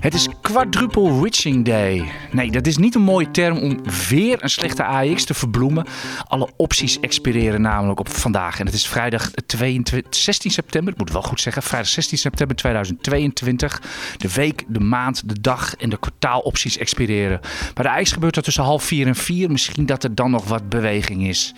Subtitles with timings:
[0.00, 2.12] Het is quadruple witching day.
[2.30, 5.86] Nee, dat is niet een mooie term om weer een slechte AX te verbloemen.
[6.28, 8.60] Alle opties expireren namelijk op vandaag.
[8.60, 12.56] En het is vrijdag 22, 16 september, ik moet wel goed zeggen, vrijdag 16 september
[12.56, 13.82] 2022.
[14.16, 17.40] De week, de maand, de dag en de kwartaalopties expireren.
[17.74, 19.50] Bij de AX gebeurt dat tussen half vier en vier.
[19.50, 21.54] Misschien dat er dan nog wat beweging is.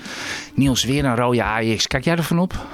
[0.55, 1.87] Niels, weer een rode AX.
[1.87, 2.67] Kijk jij ervan op?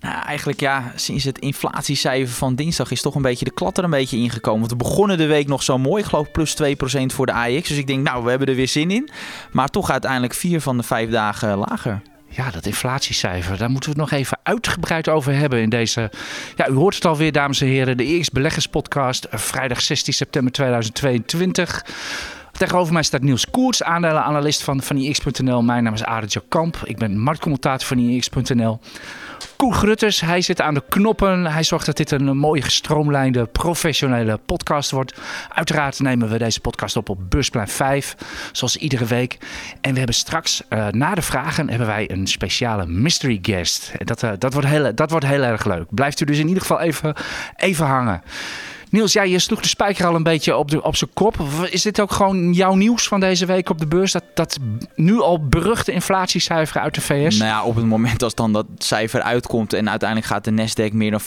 [0.00, 3.84] Nou, eigenlijk ja, sinds het inflatiecijfer van dinsdag is toch een beetje de klat er
[3.84, 4.60] een beetje ingekomen.
[4.60, 6.02] Want we begonnen de week nog zo mooi.
[6.02, 6.66] Ik geloof plus 2%
[7.06, 7.68] voor de AX.
[7.68, 9.10] Dus ik denk, nou, we hebben er weer zin in.
[9.52, 12.02] Maar toch uiteindelijk vier van de vijf dagen lager.
[12.30, 16.10] Ja, dat inflatiecijfer, daar moeten we het nog even uitgebreid over hebben in deze...
[16.56, 21.84] Ja, u hoort het alweer, dames en heren, de eerste beleggerspodcast, vrijdag 16 september 2022.
[22.52, 25.62] Tegenover mij staat Niels Koerts, aandelenanalist van, van IX.nl.
[25.62, 28.80] Mijn naam is Arend Kamp, ik ben marktcommentator van IX.nl.
[29.56, 31.46] Koen Grutters, hij zit aan de knoppen.
[31.46, 35.18] Hij zorgt dat dit een mooie gestroomlijnde, professionele podcast wordt.
[35.48, 38.16] Uiteraard nemen we deze podcast op op Busplein 5,
[38.52, 39.38] zoals iedere week.
[39.80, 43.92] En we hebben straks, uh, na de vragen, hebben wij een speciale mystery guest.
[44.04, 45.86] Dat, uh, dat, wordt heel, dat wordt heel erg leuk.
[45.90, 47.14] Blijft u dus in ieder geval even,
[47.56, 48.22] even hangen.
[48.90, 51.36] Niels, ja, je sloeg de spijker al een beetje op, de, op zijn kop.
[51.70, 54.12] Is dit ook gewoon jouw nieuws van deze week op de beurs?
[54.12, 54.58] Dat, dat
[54.94, 57.36] nu al beruchte inflatiecijfer uit de VS?
[57.36, 60.92] Nou ja, op het moment als dan dat cijfer uitkomt en uiteindelijk gaat de Nasdaq
[60.92, 61.20] meer dan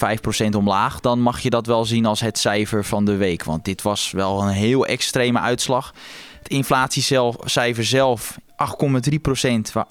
[0.54, 3.44] 5% omlaag, dan mag je dat wel zien als het cijfer van de week.
[3.44, 5.94] Want dit was wel een heel extreme uitslag.
[6.38, 9.88] Het inflatiecijfer zelf 8,3%, waar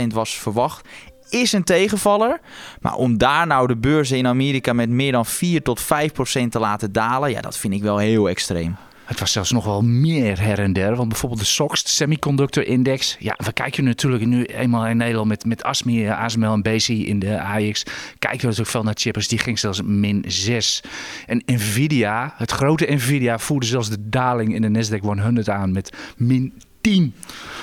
[0.00, 0.88] 8,1% was verwacht
[1.30, 2.40] is een tegenvaller.
[2.80, 6.52] Maar om daar nou de beurzen in Amerika met meer dan 4 tot 5 procent
[6.52, 8.76] te laten dalen, ja, dat vind ik wel heel extreem.
[9.10, 10.96] Het was zelfs nog wel meer her en der.
[10.96, 13.16] Want bijvoorbeeld de SOX, de Semiconductor Index.
[13.18, 17.18] Ja, we kijken natuurlijk nu eenmaal in Nederland met, met ASMI, ASML en BC in
[17.18, 17.82] de AX.
[18.18, 19.28] Kijken we natuurlijk veel naar chippers.
[19.28, 20.82] Die ging zelfs min 6.
[21.26, 25.96] En Nvidia, het grote Nvidia, voerde zelfs de daling in de Nasdaq 100 aan met
[26.16, 27.14] min 10.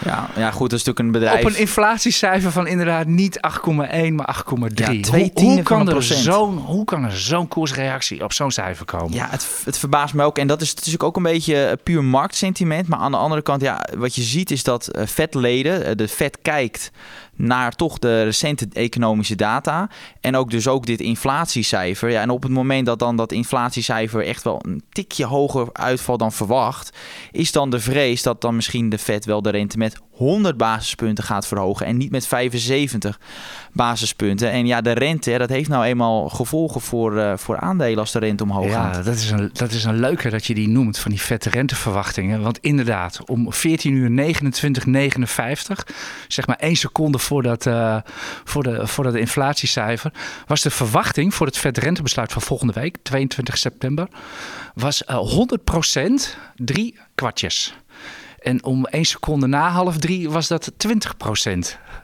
[0.05, 1.45] Ja, ja, goed, dat is natuurlijk een bedrijf.
[1.45, 4.73] Op een inflatiecijfer van inderdaad niet 8,1, maar 8,3.
[4.73, 9.13] Ja, hoe, hoe, kan er zo'n, hoe kan er zo'n koersreactie op zo'n cijfer komen?
[9.13, 10.38] Ja, het, het verbaast me ook.
[10.38, 12.88] En dat is natuurlijk ook een beetje eh, puur marktsentiment.
[12.88, 16.07] Maar aan de andere kant, ja, wat je ziet is dat uh, vetleden, uh, de
[16.07, 16.91] vet kijkt
[17.38, 19.90] naar toch de recente economische data.
[20.22, 22.09] En ook dus ook dit inflatiecijfer.
[22.09, 26.20] Ja, en op het moment dat dan dat inflatiecijfer echt wel een tikje hoger uitvalt
[26.20, 26.97] dan verwacht,
[27.31, 31.24] is dan de vrees dat dan misschien de Fed wel de rente met 100 basispunten
[31.24, 33.20] gaat verhogen en niet met 75
[33.72, 34.52] basispunten.
[34.52, 38.20] En ja, de rente, dat heeft nou eenmaal gevolgen voor, uh, voor aandelen als de
[38.20, 38.96] rente omhoog ja, gaat.
[38.96, 41.50] Ja, dat is, een, dat is een leuke dat je die noemt, van die vette
[41.50, 42.42] renteverwachtingen.
[42.42, 45.96] Want inderdaad, om 14 uur 29,59,
[46.28, 47.98] zeg maar één seconde voordat, uh,
[48.44, 50.12] voor, de, voor dat inflatiecijfer,
[50.46, 54.08] was de verwachting voor het vet rentebesluit van volgende week, 22 september,
[54.74, 55.48] was uh,
[56.00, 56.14] 100%
[56.56, 57.74] drie kwartjes.
[58.40, 61.58] En om één seconde na half drie was dat 20%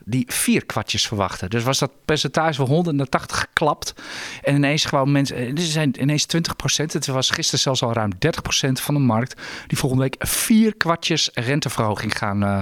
[0.06, 1.50] die vier kwartjes verwachten.
[1.50, 3.94] Dus was dat percentage van 180 geklapt.
[4.42, 6.40] En ineens gewoon mensen, er zijn ineens 20%
[6.76, 8.18] Het was gisteren zelfs al ruim 30%
[8.72, 12.62] van de markt die volgende week vier kwartjes renteverhoging gaan, uh,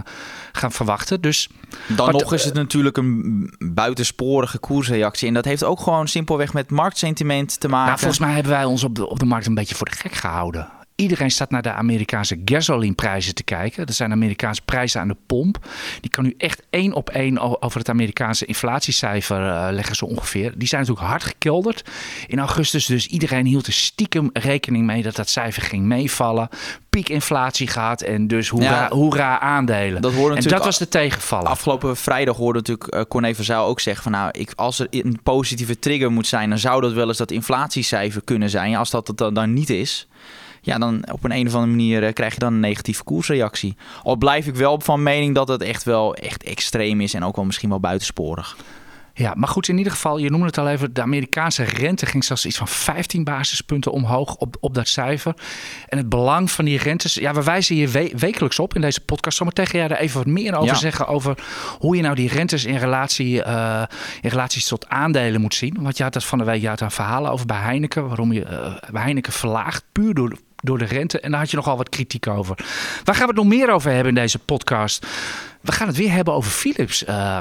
[0.52, 1.22] gaan verwachten.
[1.22, 1.50] Dus
[1.88, 5.28] dan nog is het natuurlijk een buitensporige koersreactie.
[5.28, 7.88] En dat heeft ook gewoon simpelweg met marktsentiment te maken.
[7.88, 9.96] Nou, volgens mij hebben wij ons op de, op de markt een beetje voor de
[9.96, 10.70] gek gehouden.
[11.02, 13.86] Iedereen staat naar de Amerikaanse gasolineprijzen te kijken.
[13.86, 15.68] Dat zijn Amerikaanse prijzen aan de pomp.
[16.02, 20.54] Die kan u echt één op één over het Amerikaanse inflatiecijfer uh, leggen zo ongeveer.
[20.56, 21.90] Die zijn natuurlijk hard gekelderd
[22.28, 22.86] in augustus.
[22.86, 26.50] Dus iedereen hield er stiekem rekening mee dat dat cijfer ging meevallen.
[26.90, 30.02] Piekinflatie gaat en dus hoera, ja, hoera aandelen.
[30.02, 31.48] Dat en dat was de tegenvaller.
[31.48, 34.88] Afgelopen vrijdag hoorde natuurlijk uh, Corné van Zijl ook zeggen van nou, ik, als er
[34.90, 38.76] een positieve trigger moet zijn, dan zou dat wel eens dat inflatiecijfer kunnen zijn.
[38.76, 40.08] Als dat het dan, dan niet is
[40.62, 43.76] ja, dan op een, een of andere manier eh, krijg je dan een negatieve koersreactie.
[44.04, 47.36] Al blijf ik wel van mening dat het echt wel echt extreem is en ook
[47.36, 48.56] wel misschien wel buitensporig.
[49.14, 52.24] Ja, maar goed, in ieder geval, je noemde het al even, de Amerikaanse rente ging
[52.24, 55.34] zelfs iets van 15 basispunten omhoog op, op dat cijfer.
[55.88, 59.38] En het belang van die rentes, ja, we wijzen hier wekelijks op in deze podcast.
[59.38, 61.38] Zometeen ga jij daar even wat meer over zeggen, over
[61.80, 63.84] hoe je nou die rentes in relatie, uh,
[64.22, 65.78] in relatie tot aandelen moet zien.
[65.80, 68.32] Want je had dat van de week, je had een verhalen over bij Heineken, waarom
[68.32, 71.20] je uh, bij Heineken verlaagt, puur door door de rente.
[71.20, 72.56] En daar had je nogal wat kritiek over.
[73.04, 75.06] Waar gaan we het nog meer over hebben in deze podcast?
[75.62, 77.04] We gaan het weer hebben over Philips.
[77.08, 77.38] Uh,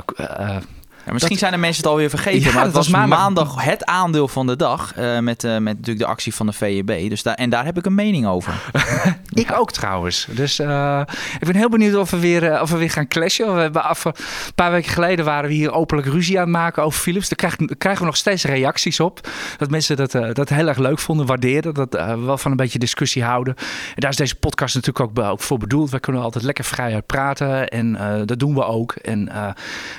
[1.10, 3.18] Ja, misschien zijn de mensen het alweer vergeten, Ja, maar het was was maandag.
[3.18, 3.64] maandag.
[3.64, 7.08] het aandeel van de dag eh, met, eh, met natuurlijk de actie van de VEB.
[7.08, 8.52] Dus daar, en daar heb ik een mening over.
[9.30, 10.26] Ik ook trouwens.
[10.30, 11.02] Dus eh,
[11.40, 13.54] ik ben heel benieuwd of we weer, of we weer gaan clashen.
[13.54, 14.14] We hebben af, een
[14.54, 17.28] paar weken geleden waren we hier openlijk ruzie aan het maken over Philips.
[17.28, 19.28] Daar krijgen, daar krijgen we nog steeds reacties op.
[19.56, 21.74] Dat mensen dat, dat heel erg leuk vonden, waarderen.
[21.74, 23.54] Dat we wel van een beetje discussie houden.
[23.56, 25.90] En daar is deze podcast natuurlijk ook, voor bedoeld.
[25.90, 27.68] We kunnen altijd lekker vrij uit praten.
[27.68, 28.92] En dat doen we ook.
[28.92, 29.30] En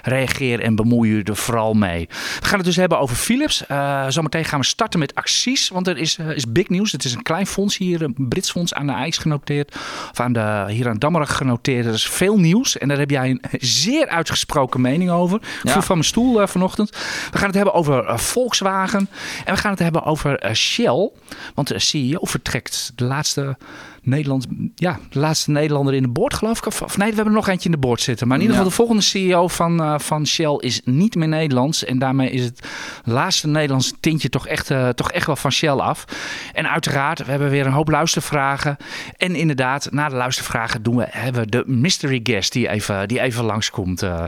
[0.02, 2.08] reageer en bemoei je er vooral mee.
[2.40, 3.66] We gaan het dus hebben over Philips.
[3.68, 5.70] Eh, zometeen gaan we starten met acties.
[5.70, 6.92] Want er is, eh, is big nieuws.
[6.92, 9.76] Het is een klein fonds hier, een Brits fonds aan de IJs genoteerd.
[10.12, 11.86] Of aan de, hier aan Dammerig genoteerd.
[11.86, 12.78] Er is veel nieuws.
[12.78, 15.38] En daar heb jij een zeer uitgesproken mening over.
[15.38, 15.72] Ik Ja.
[15.72, 16.90] viel van mijn stoel eh, vanochtend.
[17.32, 19.10] We gaan het hebben over Volkswagen.
[19.46, 21.10] En we gaan het hebben over Shell.
[21.56, 22.92] Want de CEO vertrekt.
[22.96, 23.58] De laatste,
[24.02, 24.46] Nederland,
[24.76, 26.66] ja, de laatste Nederlander in de boord, geloof ik.
[26.66, 28.28] Of, nee, we hebben er nog eentje in de boord zitten.
[28.28, 28.64] Maar in ieder Ja.
[28.64, 31.86] geval de volgende CEO van, van Shell is niet meer Nederlands.
[31.86, 32.68] En daarmee is het
[33.04, 36.06] laatste Nederlandse tintje toch echt, eh, toch echt wel van Shell af.
[36.54, 38.78] En uiteraard, we hebben weer een hoop luistervragen.
[39.18, 43.20] En inderdaad, na de luistervragen doen we, hebben we de mystery guest die even, die
[43.20, 44.02] even langskomt.
[44.02, 44.24] Eh,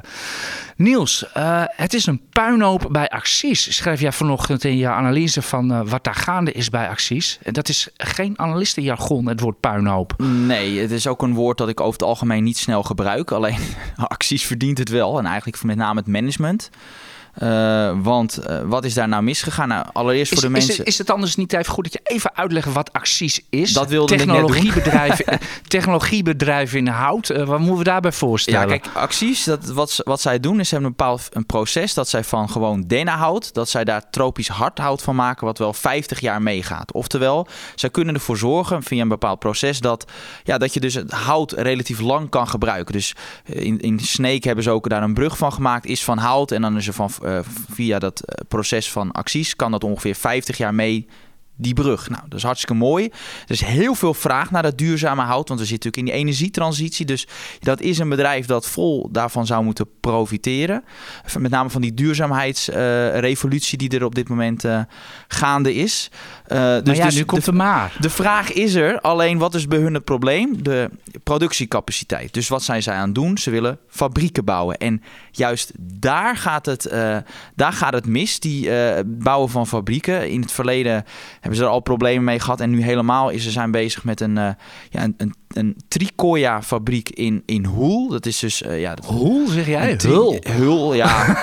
[0.75, 3.75] Niels, eh, het is een puinhoop bij Acties.
[3.75, 7.39] Schrijf jij vanochtend in je analyse van eh, wat daar gaande is bij Acties.
[7.41, 10.13] Dat is geen analistenjargon, het woord puinhoop.
[10.17, 13.31] Nee, het is ook een woord dat ik over het algemeen niet snel gebruik.
[13.31, 13.59] Alleen
[13.95, 15.17] acties verdient het wel.
[15.17, 16.69] En eigenlijk met name het management.
[17.33, 19.67] Eh, want eh, wat is daar nou misgegaan?
[19.67, 20.83] Nou, allereerst Is, voor de is, mensen.
[20.83, 23.73] het, is het anders niet even goed dat je even uitlegt wat Acties is?
[23.73, 24.47] Dat wilde ik net doen.
[25.67, 27.29] technologiebedrijf in hout.
[27.29, 28.59] Eh, wat moeten we daarbij voorstellen?
[28.59, 31.93] Ja, kijk, acties, dat, wat, wat zij doen is ze hebben een bepaald een proces
[31.93, 36.19] dat zij van gewoon dennenhout, dat zij daar tropisch hardhout van maken, wat wel 50
[36.19, 36.91] jaar meegaat.
[36.91, 40.11] Oftewel, zij kunnen ervoor zorgen via een bepaald proces dat,
[40.43, 42.93] ja, dat je dus het hout relatief lang kan gebruiken.
[42.93, 43.15] Dus
[43.45, 46.61] in, in Sneek hebben ze ook daar een brug van gemaakt, is van hout en
[46.61, 47.11] dan is er van,
[47.69, 51.07] via dat eh, proces van acties kan dat ongeveer 50 jaar mee
[51.55, 52.09] die brug.
[52.09, 53.05] Nou, dat is hartstikke mooi.
[53.45, 56.31] Er is heel veel vraag naar dat duurzame hout, want we zitten natuurlijk in die
[56.31, 57.05] energietransitie.
[57.05, 57.27] Dus
[57.59, 60.83] dat is een bedrijf dat vol daarvan zou moeten profiteren.
[61.39, 64.81] Met name van die duurzaamheidsrevolutie die er op dit moment eh,
[65.27, 66.09] gaande is.
[66.45, 67.97] Eh, maar dus ja, dus nu komt de, maar.
[67.99, 70.63] de vraag is er, alleen wat is bij hun het probleem?
[70.63, 70.89] De
[71.23, 72.33] productiecapaciteit.
[72.33, 73.37] Dus wat zijn zij aan het doen?
[73.37, 74.77] Ze willen fabrieken bouwen.
[74.77, 75.01] En
[75.31, 77.17] juist daar gaat het, eh,
[77.55, 80.29] daar gaat het mis, die eh, bouwen van fabrieken.
[80.29, 81.05] In het verleden
[81.43, 82.59] hebben ze er al problemen mee gehad.
[82.59, 84.49] En nu helemaal is ze zijn bezig met een, eh,
[84.89, 88.09] ja, een, een, een tricoya-fabriek in, in Hoel.
[88.09, 88.61] Dat is dus...
[88.61, 89.97] eh, ja, dat, Hoe zeg jij?
[90.01, 90.37] Hul.
[90.49, 91.25] Hul, ja.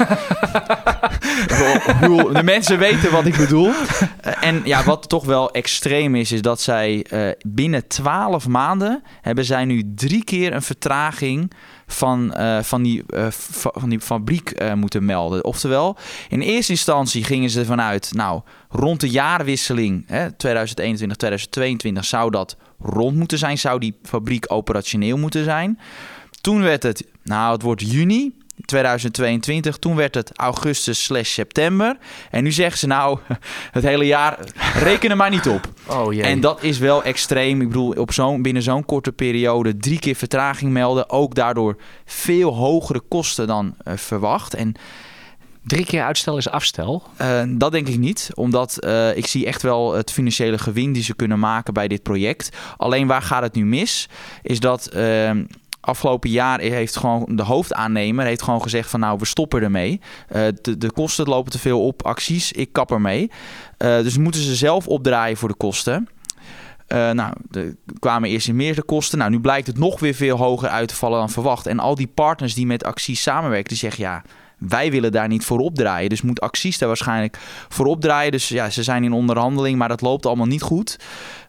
[2.00, 2.32] Hul.
[2.32, 3.72] De mensen weten wat ik bedoel.
[4.20, 7.06] Eh, en ja, wat toch wel extreem is, is dat zij
[7.46, 11.52] binnen 12 maanden hebben zij nu drie keer een vertraging
[11.92, 15.44] van, eh, van, die, eh, van die fabriek eh, moeten melden.
[15.44, 15.96] Oftewel,
[16.28, 22.30] in eerste instantie gingen ze ervan uit, nou, rond de jaarwisseling hè, 2021, 2022 zou
[22.30, 25.78] dat rond moeten zijn, zou die fabriek operationeel moeten zijn.
[26.40, 28.34] Toen werd het, nou, het wordt juni
[28.64, 29.76] 2022.
[29.76, 31.96] Toen werd het augustus slash september.
[32.30, 33.18] En nu zeggen ze nou,
[33.70, 34.38] het hele jaar,
[34.74, 35.68] reken er maar niet op.
[35.86, 36.22] Oh jee.
[36.22, 37.60] En dat is wel extreem.
[37.60, 41.10] Ik bedoel, op zo'n, binnen zo'n korte periode drie keer vertraging melden.
[41.10, 44.54] Ook daardoor veel hogere kosten dan eh, verwacht.
[44.54, 44.74] En
[45.64, 47.02] Drie keer uitstel is afstel.
[47.16, 51.02] eh, dat denk ik niet, omdat eh, ik zie echt wel het financiële gewin die
[51.02, 52.56] ze kunnen maken bij dit project.
[52.76, 54.08] Alleen waar gaat het nu mis?
[54.42, 55.30] Is dat eh,
[55.80, 60.00] afgelopen jaar heeft gewoon de hoofdaannemer heeft gewoon gezegd van nou we stoppen ermee.
[60.28, 63.30] Eh, de, de kosten lopen te veel op, acties, ik kap ermee.
[63.76, 66.08] Eh, dus moeten ze zelf opdraaien voor de kosten.
[66.86, 69.18] Eh, nou, er kwamen eerst in meer de kosten.
[69.18, 71.66] Nou, nu blijkt het nog weer veel hoger uit te vallen dan verwacht.
[71.66, 74.22] En al die partners die met acties samenwerken, die zeggen ja,
[74.58, 76.08] wij willen daar niet voor opdraaien.
[76.08, 78.32] Dus moet acties daar waarschijnlijk voor opdraaien.
[78.32, 80.98] Dus ja, ze zijn in onderhandeling, maar dat loopt allemaal niet goed.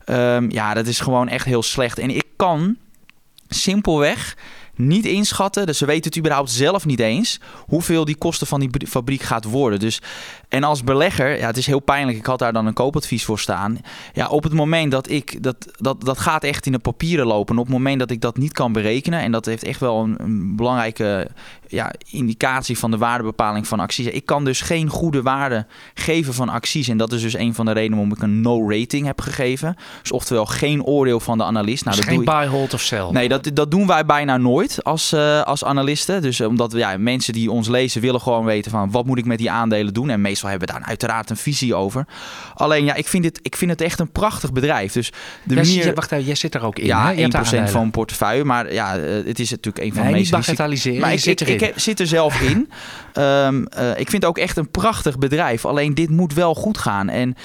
[0.05, 1.99] Ehm, ja, dat is gewoon echt heel slecht.
[1.99, 2.77] En ik kan
[3.53, 4.35] simpelweg
[4.75, 8.69] niet inschatten, dus ze weten het überhaupt zelf niet eens, hoeveel die kosten van die
[8.69, 9.79] br- fabriek gaat worden.
[9.79, 10.01] Dus,
[10.49, 13.39] en als belegger, ja, het is heel pijnlijk, ik had daar dan een koopadvies voor
[13.39, 13.79] staan.
[14.13, 17.55] Ja, op het moment dat ik, dat, dat, dat gaat echt in de papieren lopen.
[17.55, 20.03] En op het moment dat ik dat niet kan berekenen, en dat heeft echt wel
[20.03, 21.27] een, een belangrijke
[21.67, 24.05] ja, indicatie van de waardebepaling van acties.
[24.05, 26.87] Ik kan dus geen goede waarde geven van acties.
[26.87, 29.75] En dat is dus een van de redenen waarom ik een no-rating heb gegeven.
[30.01, 31.85] Dus oftewel geen oordeel van de analist.
[31.85, 33.07] Nou, dus dat geen doe buy, hold of sell.
[33.11, 34.60] Nee, dat, dat doen wij bijna nooit.
[34.61, 36.21] Ooit als, uh, als analisten.
[36.21, 39.37] Dus omdat ja, mensen die ons lezen willen gewoon weten van wat moet ik met
[39.37, 40.09] die aandelen doen.
[40.09, 42.05] En meestal hebben we daar uiteraard een visie over.
[42.53, 44.93] Alleen ja, ik vind, dit, ik vind het echt een prachtig bedrijf.
[44.93, 45.11] Dus
[45.43, 45.93] de ja, manier...
[45.93, 46.85] Wacht even, jij zit er ook in.
[46.85, 47.27] Ja, hè?
[47.67, 48.43] 1% van mijn portefeuille.
[48.43, 50.31] Maar ja, het is natuurlijk een van nee, de meest...
[50.31, 50.99] bagatelliseren.
[50.99, 52.69] Maar ik, zit ik, zit er zelf in.
[53.13, 55.65] um, uh, ik vind het ook echt een prachtig bedrijf.
[55.65, 57.09] Alleen dit moet wel goed gaan.
[57.09, 57.35] En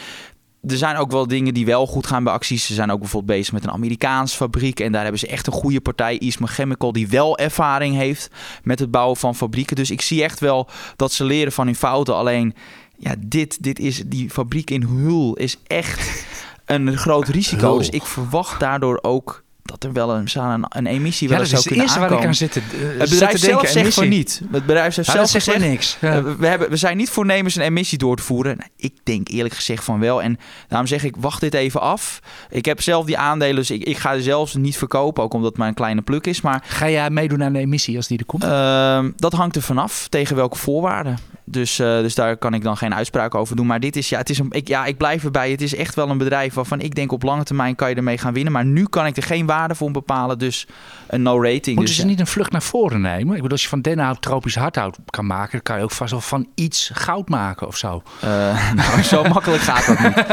[0.66, 2.66] er zijn ook wel dingen die wel goed gaan bij acties.
[2.66, 4.80] Ze zijn ook bijvoorbeeld bezig met een Amerikaans fabriek.
[4.80, 8.30] En daar hebben ze echt een goede partij, Eastman Chemical, die wel ervaring heeft
[8.62, 9.76] met het bouwen van fabrieken.
[9.76, 12.14] Dus ik zie echt wel dat ze leren van hun fouten.
[12.14, 12.54] Alleen,
[12.98, 16.26] ja, dit, dit is, die fabriek in Hul is echt
[16.64, 17.78] een groot risico.
[17.78, 21.52] Dus ik verwacht daardoor ook dat er wel een, een, een emissie Ja, wel dat
[21.52, 22.28] eens is zou het kunnen eerste waar ik aankomen.
[22.28, 22.60] aan zit te,
[22.94, 23.82] uh, Het bedrijf zelf denken.
[23.82, 24.42] zegt van niet.
[24.50, 25.64] Het bedrijf zelf dat zegt gezegd...
[25.64, 25.96] niks.
[26.00, 26.14] Ja.
[26.26, 28.56] Uh, we, hebben, we zijn niet voornemens een emissie door te voeren.
[28.56, 30.22] Nou, ik denk eerlijk gezegd van wel.
[30.22, 32.20] En daarom zeg ik, wacht dit even af.
[32.50, 35.22] Ik heb zelf die aandelen, dus ik, ik ga ze zelfs niet verkopen.
[35.22, 36.40] Ook omdat het maar een kleine pluk is.
[36.40, 38.44] Maar Ga jij meedoen aan de emissie als die er komt?
[38.44, 40.06] uh, dat hangt er vanaf.
[40.08, 41.18] Tegen welke voorwaarden.
[41.48, 43.66] Dus, uh, dus daar kan ik dan geen uitspraak over doen.
[43.66, 45.50] Maar dit is, ja, het is een, ik, ja, ik blijf erbij.
[45.50, 48.18] Het is echt wel een bedrijf waarvan ik denk op lange termijn kan je ermee
[48.18, 48.52] gaan winnen.
[48.52, 50.38] Maar nu kan ik er geen waarde voor bepalen.
[50.38, 50.66] Dus
[51.06, 51.64] een no rating.
[51.64, 52.08] Moeten dus, ze ja.
[52.08, 53.28] niet een vlucht naar voren nemen?
[53.28, 56.10] Ik bedoel, als je van dennenhout tropisch hardhout kan maken, dan kan je ook vast
[56.10, 58.02] wel van iets goud maken of zo.
[58.24, 60.24] Uh, nou, zo makkelijk gaat dat niet.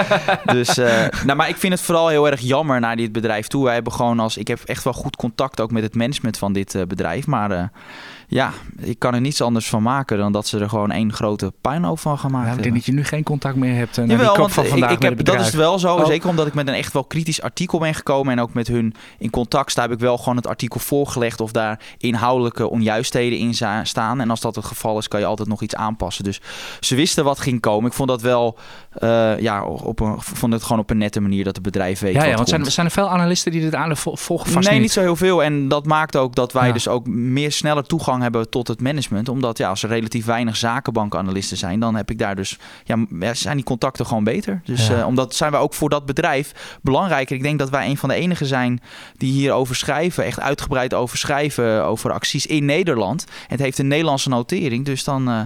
[0.55, 3.63] Dus, uh, nou, maar ik vind het vooral heel erg jammer naar dit bedrijf toe.
[3.63, 6.53] Wij hebben gewoon als, ik heb echt wel goed contact ook met het management van
[6.53, 7.27] dit bedrijf.
[7.27, 7.71] Maar
[8.33, 11.53] ja, ik kan er niets anders van maken dan dat ze er gewoon één grote
[11.61, 12.49] puinhoop van gaan maken.
[12.49, 13.97] Ja, ik denk dat je nu geen contact meer hebt.
[13.97, 15.95] Uh, Jawel, die want van vandaag ik, ik heb, het dat is wel zo.
[15.95, 16.05] Oh.
[16.05, 18.33] Zeker omdat ik met een echt wel kritisch artikel ben gekomen.
[18.33, 21.41] En ook met hun in contact sta, heb ik wel gewoon het artikel voorgelegd.
[21.41, 24.21] Of daar inhoudelijke onjuistheden in staan.
[24.21, 26.23] En als dat het geval is, kan je altijd nog iets aanpassen.
[26.23, 26.41] Dus
[26.79, 27.89] ze wisten wat ging komen.
[27.89, 28.57] Ik vond dat wel,
[29.03, 32.13] uh, ja, op een, vond het gewoon op een nette manier dat het bedrijf weet.
[32.13, 34.51] Ja, want zijn, zijn er veel analisten die dit aan volgen?
[34.51, 34.81] Vast nee, niet.
[34.81, 35.43] niet zo heel veel.
[35.43, 36.73] En dat maakt ook dat wij Ja.
[36.73, 39.29] dus ook meer sneller toegang hebben tot het management.
[39.29, 43.55] Omdat ja, als er relatief weinig zakenbankanalisten zijn, dan heb ik daar dus ja, zijn
[43.55, 44.61] die contacten gewoon beter.
[44.65, 44.97] Dus Ja.
[44.99, 47.35] eh, omdat zijn wij ook voor dat bedrijf belangrijker.
[47.35, 48.81] Ik denk dat wij een van de enigen zijn
[49.17, 53.25] die hierover schrijven, echt uitgebreid over schrijven over acties in Nederland.
[53.47, 55.29] Het heeft een Nederlandse notering, dus dan.
[55.29, 55.41] eh,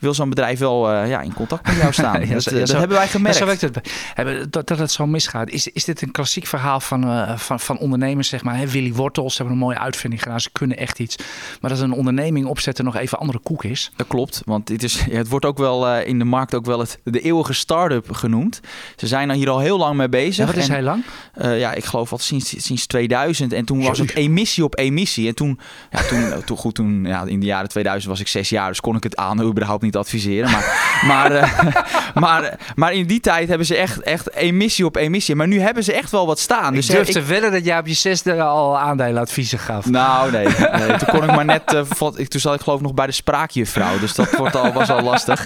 [0.00, 2.20] wil zo'n bedrijf wel uh, ja, in contact met jou staan.
[2.28, 3.38] Ja, dat, zo- eh, dat zo- hebben wij gemerkt.
[3.38, 3.92] Ja, zo werkt het.
[4.14, 5.50] Hebben- Dat, dat het zo misgaat.
[5.50, 8.56] Is, is dit een klassiek verhaal van, eh, van, van ondernemers, zeg maar?
[8.56, 8.66] Hè?
[8.68, 10.40] Willy Wortels hebben een mooie uitvinding gedaan.
[10.40, 11.16] Ze kunnen echt iets.
[11.60, 13.90] Maar dat een onderneming opzetten nog even andere koek is.
[13.96, 16.78] Dat klopt, want dit is, het wordt ook wel eh, in de markt ook wel
[16.78, 18.60] het, de eeuwige start-up genoemd.
[18.96, 20.36] Ze zijn er hier al heel lang mee bezig.
[20.36, 21.04] Ja, wat is en, heel lang?
[21.34, 23.52] eh, ja, ik geloof al sinds, sinds 2000.
[23.52, 25.28] En toen was het emissie op emissie.
[25.28, 28.48] En toen, ja, toen, toen, goed, toen ja, in de jaren 2000 was ik zes
[28.48, 30.50] jaar, dus kon ik het aan überhaupt niet adviseren.
[30.50, 30.64] Maar,
[31.06, 31.66] maar, eh,
[32.14, 35.34] maar, maar in die tijd hebben ze echt, echt emissie op emissie.
[35.34, 36.74] Maar nu hebben ze echt wel wat staan.
[36.74, 39.86] Dus ik durf ik- te wedden dat jij op je zesde al aandelenadviezen gaf.
[39.86, 40.46] nou, nee,
[40.78, 40.96] nee.
[40.96, 41.74] Toen kon ik maar net.
[41.74, 41.80] eh,
[42.16, 43.98] ik, toen zat ik geloof ik nog bij de spraakjuffrouw.
[43.98, 45.44] Dus dat wordt al, was al lastig.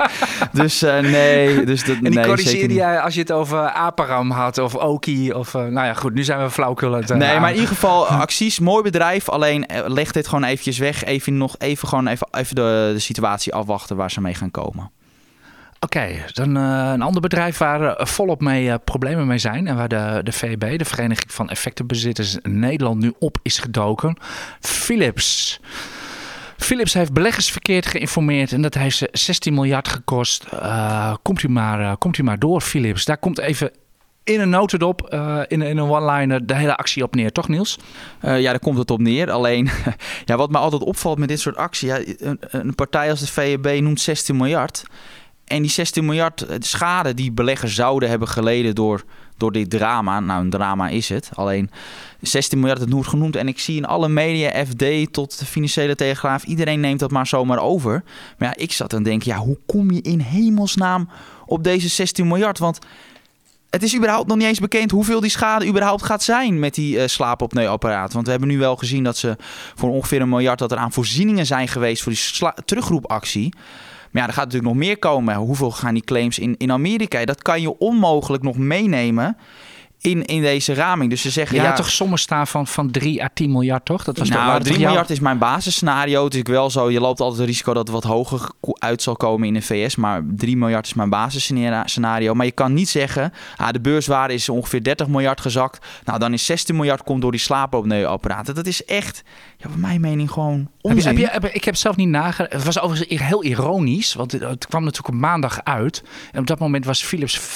[0.52, 1.64] Dus eh, nee.
[1.64, 2.76] Dus dat, En die nee, corrigeerde niet.
[2.76, 5.54] jij als je het over Aparam had of Oki of...
[5.54, 7.10] eh, nou ja, goed, nu zijn we flauwkul aan het...
[7.10, 9.28] eh, Nee, maar in ieder geval, Acties, mooi bedrijf.
[9.28, 11.04] Alleen eh, leg dit gewoon eventjes weg.
[11.04, 14.90] Even nog even gewoon even, even de, de situatie afwachten waar ze mee gaan komen.
[15.84, 19.66] Oké, dan eh, een ander bedrijf waar eh, volop mee eh, problemen mee zijn.
[19.66, 24.16] En waar de, de VEB, de Vereniging van Effectenbezitters Nederland, nu op is gedoken.
[24.60, 25.60] Philips.
[26.56, 30.46] Philips heeft beleggers verkeerd geïnformeerd en dat heeft ze 16 miljard gekost.
[31.22, 33.04] Komt, u maar, komt u maar door, Philips.
[33.04, 33.70] Daar komt even
[34.24, 37.78] in een notendop, eh in, in een one-liner, de hele actie op neer, toch Niels?
[38.20, 39.30] Eh, ja, daar komt het op neer.
[39.30, 39.70] Alleen,
[40.24, 41.88] ja, wat me altijd opvalt met dit soort acties...
[41.88, 44.84] Ja, een, een partij als de VEB noemt 16 miljard.
[45.44, 49.04] En die 16 miljard eh, schade die beleggers zouden hebben geleden door,
[49.36, 50.20] door dit drama...
[50.20, 51.30] Nou, een drama is het.
[51.34, 51.70] Alleen
[52.20, 53.36] 16 miljard, het wordt genoemd.
[53.36, 56.44] En ik zie in alle media, FD tot de Financiële Telegraaf...
[56.44, 58.04] iedereen neemt dat maar zomaar over.
[58.38, 61.08] Maar ja, ik zat en denk, ja, hoe kom je in hemelsnaam
[61.46, 62.58] op deze 16 miljard?
[62.58, 62.78] Want...
[63.74, 66.96] Het is überhaupt nog niet eens bekend hoeveel die schade überhaupt gaat zijn met die
[66.96, 67.04] uh.
[67.18, 69.36] Want we hebben nu wel gezien dat ze
[69.74, 73.54] voor ongeveer een miljard dat er aan voorzieningen zijn geweest voor die terugroepactie.
[74.10, 75.34] Maar ja, er gaat natuurlijk nog meer komen.
[75.34, 77.24] Hoeveel gaan die claims in, in Amerika?
[77.24, 79.36] Dat kan je onmogelijk nog meenemen
[80.04, 81.10] in, in deze raming.
[81.10, 84.04] Dus ze zeggen Ja, ja, toch sommen staan van, van 3 à 10 miljard, toch?
[84.04, 86.24] Dat was nou, 3 toch jouw- miljard is mijn basisscenario.
[86.24, 89.16] Het is wel zo, je loopt altijd het risico dat het wat hoger uit zal
[89.16, 89.96] komen in de VS.
[89.96, 92.34] Maar 3 miljard is mijn basisscenario.
[92.34, 95.86] Maar je kan niet zeggen, ah, de beurswaarde is ongeveer 30 miljard gezakt.
[96.04, 98.54] Nou, dan is 16 miljard komt door die slaapopneuapparaten.
[98.54, 99.22] Dat is echt,
[99.56, 101.06] ja, bij mijn mening gewoon onzin.
[101.06, 102.52] Heb je, heb je, ik heb zelf niet nagedacht.
[102.52, 106.02] Het was overigens heel ironisch, want het, het kwam natuurlijk op maandag uit.
[106.32, 107.46] En op dat moment was Philips 15,9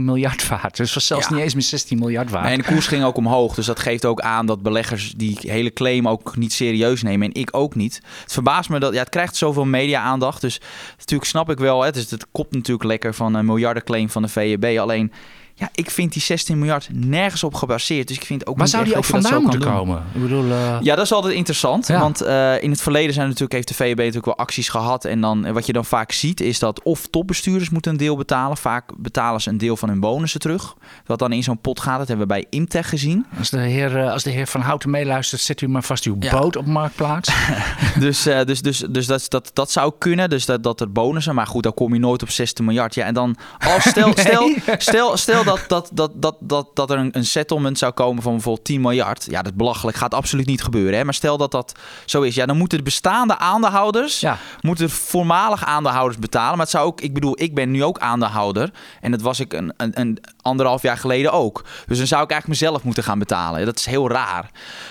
[0.00, 0.76] miljard waard.
[0.76, 1.34] Dus was zelfs Ja.
[1.34, 2.46] niet eens meer 16 miljard waard.
[2.46, 3.54] En de koers ging ook omhoog.
[3.54, 7.28] Dus dat geeft ook aan dat beleggers die hele claim ook niet serieus nemen.
[7.28, 8.00] En ik ook niet.
[8.22, 8.92] Het verbaast me dat...
[8.92, 10.40] Ja, het krijgt zoveel media-aandacht.
[10.40, 10.60] Dus
[10.98, 11.82] natuurlijk snap ik wel...
[11.82, 14.78] Het, is, het komt natuurlijk lekker van een miljardenclaim van de VEB.
[14.78, 15.12] Alleen...
[15.58, 18.08] Ja, ik vind die 16 miljard nergens op gebaseerd.
[18.08, 20.02] Dus ik vind ook Waar niet zou die ook vandaan moeten komen?
[20.14, 21.86] Ik bedoel, eh, Ja, dat is altijd interessant.
[21.86, 22.00] Ja.
[22.00, 25.04] Want eh, in het verleden zijn natuurlijk, heeft de VEB natuurlijk wel acties gehad.
[25.04, 28.56] En dan, wat je dan vaak ziet is dat of topbestuurders moeten een deel betalen.
[28.56, 30.74] Vaak betalen ze een deel van hun bonussen terug.
[31.06, 31.98] Wat dan in zo'n pot gaat.
[31.98, 33.26] Dat hebben we bij Imtech gezien.
[33.38, 36.16] als, de heer, eh, als de heer Van Houten meeluistert, zet u maar vast uw
[36.20, 36.38] Ja.
[36.38, 37.32] boot op marktplaats.
[37.98, 40.30] dus dus, dus, dus dat, dat, dat zou kunnen.
[40.30, 41.34] Dus dat, dat er bonussen.
[41.34, 42.94] Maar goed, dan kom je nooit op 16 miljard.
[42.94, 44.24] Ja, en dan als stel, Nee.
[44.24, 48.22] stel, stel, stel dat, dat, dat, dat, dat, dat er een, een settlement zou komen
[48.22, 49.26] van bijvoorbeeld 10 miljard.
[49.30, 49.96] Ja, dat is belachelijk.
[49.96, 50.98] Gaat absoluut niet gebeuren.
[50.98, 51.04] Hè?
[51.04, 51.72] Maar stel dat dat
[52.04, 52.34] zo is.
[52.34, 54.20] Ja, dan moeten de bestaande aandeelhouders.
[54.20, 54.38] ja.
[54.60, 56.50] moeten voormalig aandeelhouders betalen.
[56.50, 58.70] Maar het zou ook, ik bedoel, ik ben nu ook aandeelhouder.
[59.00, 61.64] En dat was ik een, een, een anderhalf jaar geleden ook.
[61.86, 63.64] Dus dan zou ik eigenlijk mezelf moeten gaan betalen.
[63.64, 64.50] Dat is heel raar.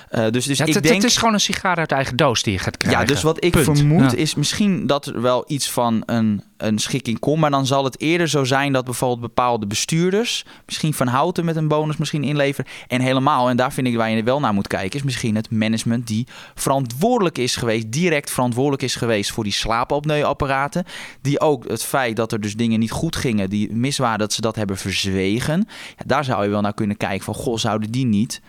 [0.09, 0.95] Eh, dus dus Ja, ik het, denk.
[0.95, 3.01] het is gewoon een sigaar uit eigen doos die je gaat krijgen.
[3.01, 3.65] ja, dus wat ik Punt.
[3.77, 4.17] vermoed Ja.
[4.17, 7.39] is misschien dat er wel iets van een, een schikking komt.
[7.39, 10.45] Maar dan zal het eerder zo zijn dat bijvoorbeeld bepaalde bestuurders...
[10.65, 12.71] misschien Van Houten met een bonus misschien inleveren.
[12.87, 14.99] En helemaal, en daar vind ik waar je wel naar moet kijken...
[14.99, 17.91] is misschien het management die verantwoordelijk is geweest...
[17.91, 20.85] direct verantwoordelijk is geweest voor die slaapapneuapparaten.
[21.21, 23.49] Die ook het feit dat er dus dingen niet goed gingen...
[23.49, 25.67] die mis waren, dat ze dat hebben verzwegen.
[25.97, 27.33] Ja, daar zou je wel naar kunnen kijken van...
[27.33, 28.41] goh, zouden die niet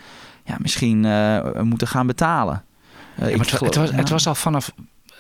[0.44, 2.64] ja, misschien eh, moeten gaan betalen?
[3.16, 3.96] Ja, maar het, geloof- het was, ja.
[3.96, 4.72] het was al vanaf.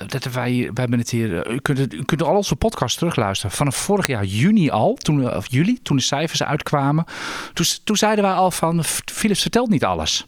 [0.06, 1.42] Dat wij, hebben het hier.
[1.46, 3.56] eh, U kunt, u al onze podcast terugluisteren.
[3.56, 7.04] Vanaf vorig jaar juni al, toen, we- of juli, toen de cijfers uitkwamen.
[7.52, 8.84] Toen, toen zeiden wij al van.
[9.04, 10.26] Philips vertelt niet alles.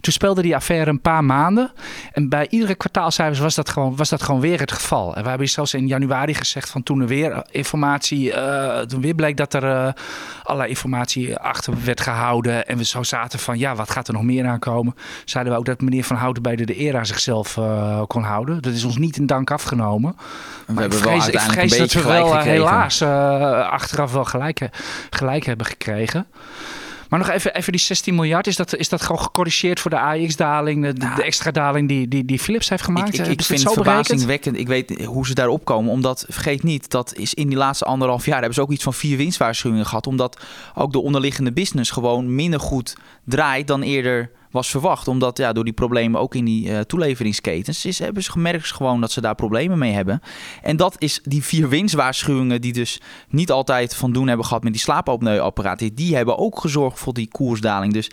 [0.00, 1.72] Toen speelde die affaire een paar maanden.
[2.12, 5.16] En bij iedere kwartaalcijfers was dat gewoon, was dat gewoon weer het geval.
[5.16, 8.32] En we hebben zelfs in januari gezegd van toen er weer informatie...
[8.32, 9.92] eh, toen weer bleek dat er eh,
[10.42, 12.66] allerlei informatie achter werd gehouden.
[12.66, 14.94] En we zo zaten van ja, wat gaat er nog meer aankomen?
[15.24, 18.62] Zeiden we ook dat meneer Van Houten bij de, de era zichzelf eh, kon houden.
[18.62, 20.16] Dat is ons niet in dank afgenomen.
[20.66, 23.02] We Maar ik hebben wel vrees, ik uiteindelijk vrees een dat we wel helaas
[23.70, 24.68] achteraf wel gelijk,
[25.10, 26.26] gelijk hebben gekregen.
[27.16, 29.98] Maar nog even, even die 16 miljard, is dat, is dat gewoon gecorrigeerd voor de
[29.98, 33.18] AX-daling, de, de extra daling die, die, die Philips heeft gemaakt?
[33.18, 34.56] Ik, ik, ik vind het verbazingwekkend.
[34.56, 35.90] Ik weet hoe ze daarop komen.
[35.90, 38.36] Omdat, vergeet niet, dat is in die laatste anderhalf jaar...
[38.36, 40.06] hebben ze ook iets van vier winstwaarschuwingen gehad.
[40.06, 40.40] Omdat
[40.74, 45.08] ook de onderliggende business gewoon minder goed draait dan eerder was verwacht.
[45.08, 47.84] Omdat ja, door die problemen ook in die eh, toeleveringsketens...
[47.84, 50.20] Is, hebben ze gemerkt gewoon dat ze daar problemen mee hebben.
[50.62, 52.60] En dat is die vier winstwaarschuwingen...
[52.60, 55.94] die dus niet altijd van doen hebben gehad met die slaapapneuapparaten...
[55.94, 57.92] die hebben ook gezorgd voor die koersdaling.
[57.92, 58.10] Dus...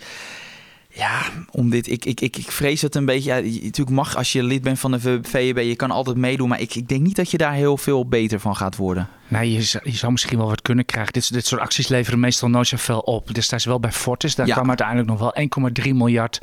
[0.96, 3.34] Ja, om dit, ik, ik, ik, ik vrees het een beetje.
[3.34, 6.48] Ja, natuurlijk mag als je lid bent van de VEB, je kan altijd meedoen.
[6.48, 9.08] Maar ik, ik denk niet dat je daar heel veel beter van gaat worden.
[9.28, 11.12] Nee, je, zou- je zou misschien wel wat kunnen krijgen.
[11.12, 13.34] Dit, dit soort acties leveren meestal nooit zoveel op.
[13.34, 14.34] Dus daar is wel bij Fortis.
[14.34, 14.54] Daar Ja.
[14.54, 15.34] kwam uiteindelijk nog wel
[15.84, 16.38] 1,3 miljard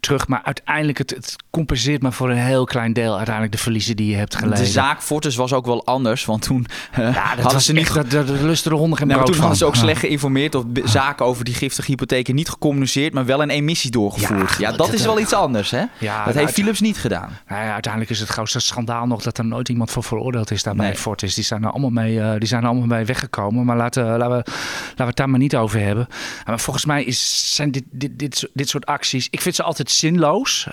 [0.00, 0.28] terug.
[0.28, 4.10] Maar uiteindelijk, het, het compenseert maar voor een heel klein deel uiteindelijk de verliezen die
[4.10, 4.58] je hebt geleden.
[4.58, 6.24] De zaak Fortis was ook wel anders.
[6.24, 8.10] Want toen eh, ja, hadden ze niet, niet.
[8.10, 9.72] dat, lusten de honden geen brood toen hadden ze van.
[9.74, 13.90] ook slecht geïnformeerd of zaken over die giftige hypotheken niet gecommuniceerd, maar wel een emissie
[13.90, 14.50] doorgevoerd.
[14.58, 15.82] Ja, Ja, dat- is wel iets anders, hè?
[15.98, 17.38] Ja, dat heeft Philips niet gedaan.
[17.48, 20.62] Nou ja, uiteindelijk is het grootste schandaal nog dat er nooit iemand voor veroordeeld is
[20.62, 20.96] daar bij Nee.
[20.96, 21.34] Fortis.
[21.34, 23.64] Die zijn er allemaal mee, eh, die zijn allemaal mee weggekomen.
[23.64, 26.06] Maar laten, laten, we, laten we het daar maar niet over hebben.
[26.46, 29.28] Maar volgens mij is, zijn dit, dit, dit, dit soort acties.
[29.30, 30.66] Ik vind ze altijd zinloos.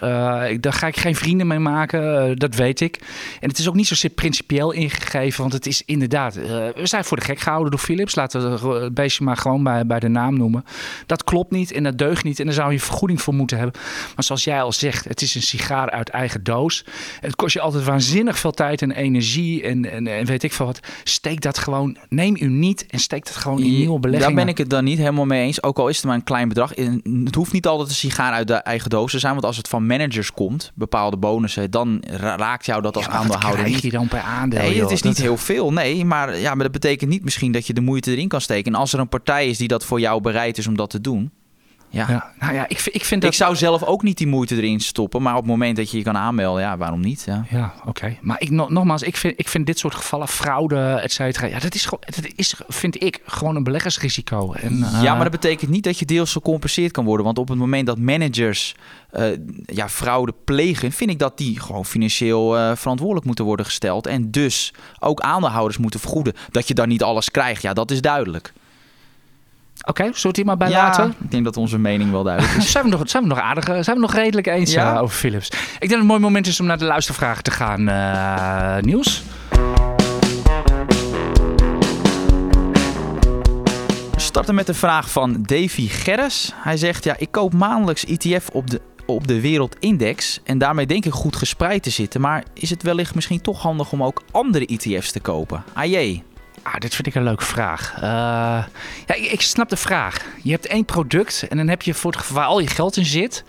[0.49, 2.99] Ik- daar ga ik geen vrienden mee maken, eh, dat weet ik.
[3.39, 6.33] En het is ook niet zozeer principieel ingegeven, want het is inderdaad.
[6.33, 8.15] we zijn voor de gek gehouden door Philips.
[8.15, 10.65] Laten we het beestje maar gewoon bij, bij de naam noemen.
[11.05, 12.39] Dat klopt niet en dat deugt niet.
[12.39, 13.81] En daar zou je vergoeding voor moeten hebben.
[14.15, 16.85] Maar zoals jij al zegt, het is een sigaar uit eigen doos.
[17.19, 20.65] Het kost je altijd waanzinnig veel tijd en energie en, en, en weet ik veel
[20.65, 20.79] wat.
[21.03, 24.35] Steek dat gewoon, neem u niet en steek dat gewoon in nieuwe beleggingen.
[24.35, 25.63] Daar ben ik het dan niet helemaal mee eens.
[25.63, 26.69] Ook al is het maar een klein bedrag.
[27.25, 29.33] Het hoeft niet altijd een sigaar uit de eigen doos te zijn.
[29.33, 33.11] Want als het van managers komt, bepaalde bonussen, dan ra- raakt jou dat als Ja,
[33.11, 34.59] maar wat aandeelhouder krijg je dan per aandeel?
[34.59, 34.81] Nee, joh?
[34.83, 35.73] het is niet Dat- heel veel.
[35.73, 38.73] Nee, maar, ja, maar dat betekent niet misschien dat je de moeite erin kan steken.
[38.73, 41.01] En als er een partij is die dat voor jou bereid is om dat te
[41.01, 41.31] doen.
[41.89, 42.05] Ja.
[42.09, 43.31] Ja, nou ja, ik, ik vind dat...
[43.31, 45.21] Ik zou zelf ook niet die moeite erin stoppen.
[45.21, 47.23] Maar op het moment dat je je kan aanmelden, ja, waarom niet?
[47.25, 47.45] Ja.
[47.49, 48.17] Ja, oké.
[48.21, 51.47] Maar ik, no- nogmaals, ik vind, ik vind dit soort gevallen, fraude, et cetera...
[51.47, 54.53] Ja, dat is, gewoon, dat is, vind ik, gewoon een beleggersrisico.
[54.53, 57.25] En, eh, Ja, maar dat betekent niet dat je deels gecompenseerd kan worden.
[57.25, 58.75] Want op het moment dat managers
[59.11, 59.25] eh,
[59.65, 64.07] ja, fraude plegen, vind ik dat die gewoon financieel eh, verantwoordelijk moeten worden gesteld.
[64.07, 66.33] En dus ook aandeelhouders moeten vergoeden.
[66.51, 68.53] Dat je dan niet alles krijgt, ja, dat is duidelijk.
[69.89, 71.13] Oké, zullen we het hier maar bij ja, laten?
[71.23, 72.71] ik denk dat onze mening wel duidelijk is.
[72.71, 74.95] zijn, we nog, zijn we nog aardig, eh, zijn we nog redelijk eens Ja.
[74.95, 75.47] eh, over Philips?
[75.47, 78.83] Ik denk dat het een mooi moment is om naar de luistervragen te gaan, eh
[78.83, 79.23] Niels.
[84.11, 86.51] We starten met de vraag van Davy Gerres.
[86.55, 91.05] Hij zegt, ja, ik koop maandelijks ETF op de, op de wereldindex en daarmee denk
[91.05, 92.21] ik goed gespreid te zitten.
[92.21, 95.63] Maar is het wellicht misschien toch handig om ook andere ETF's te kopen?
[95.73, 96.23] AJ.
[96.63, 97.93] Ah, dit vind ik een leuke vraag.
[97.95, 98.01] Eh,
[99.05, 100.25] ja, ik, snap de vraag.
[100.43, 103.05] Je hebt één product en dan heb je voor het waar al je geld in
[103.05, 103.43] zit.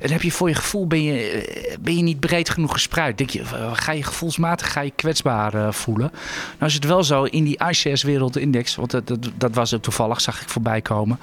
[0.00, 3.18] En heb je voor je gevoel ben je, eh, ben je niet breed genoeg gespreid.
[3.18, 6.10] Denk je, eh, ga je gevoelsmatig ga je kwetsbaar voelen.
[6.58, 9.82] Nou is het wel zo in die iShares wereldindex, want dat, dat, dat was ook
[9.82, 11.18] toevallig, zag ik voorbij komen.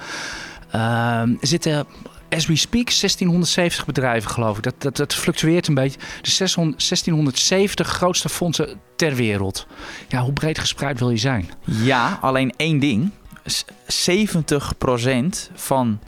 [0.70, 1.86] Ehm, zitten
[2.30, 4.62] as we speak 1670 bedrijven geloof ik.
[4.78, 5.98] Dat, dat, fluctueert een beetje.
[6.22, 9.66] De 600, 1670 grootste fondsen ter wereld.
[10.08, 11.50] Ja, hoe breed gespreid wil je zijn?
[11.64, 13.10] Ja, alleen één ding.
[13.44, 13.64] S-
[14.08, 16.00] 70% van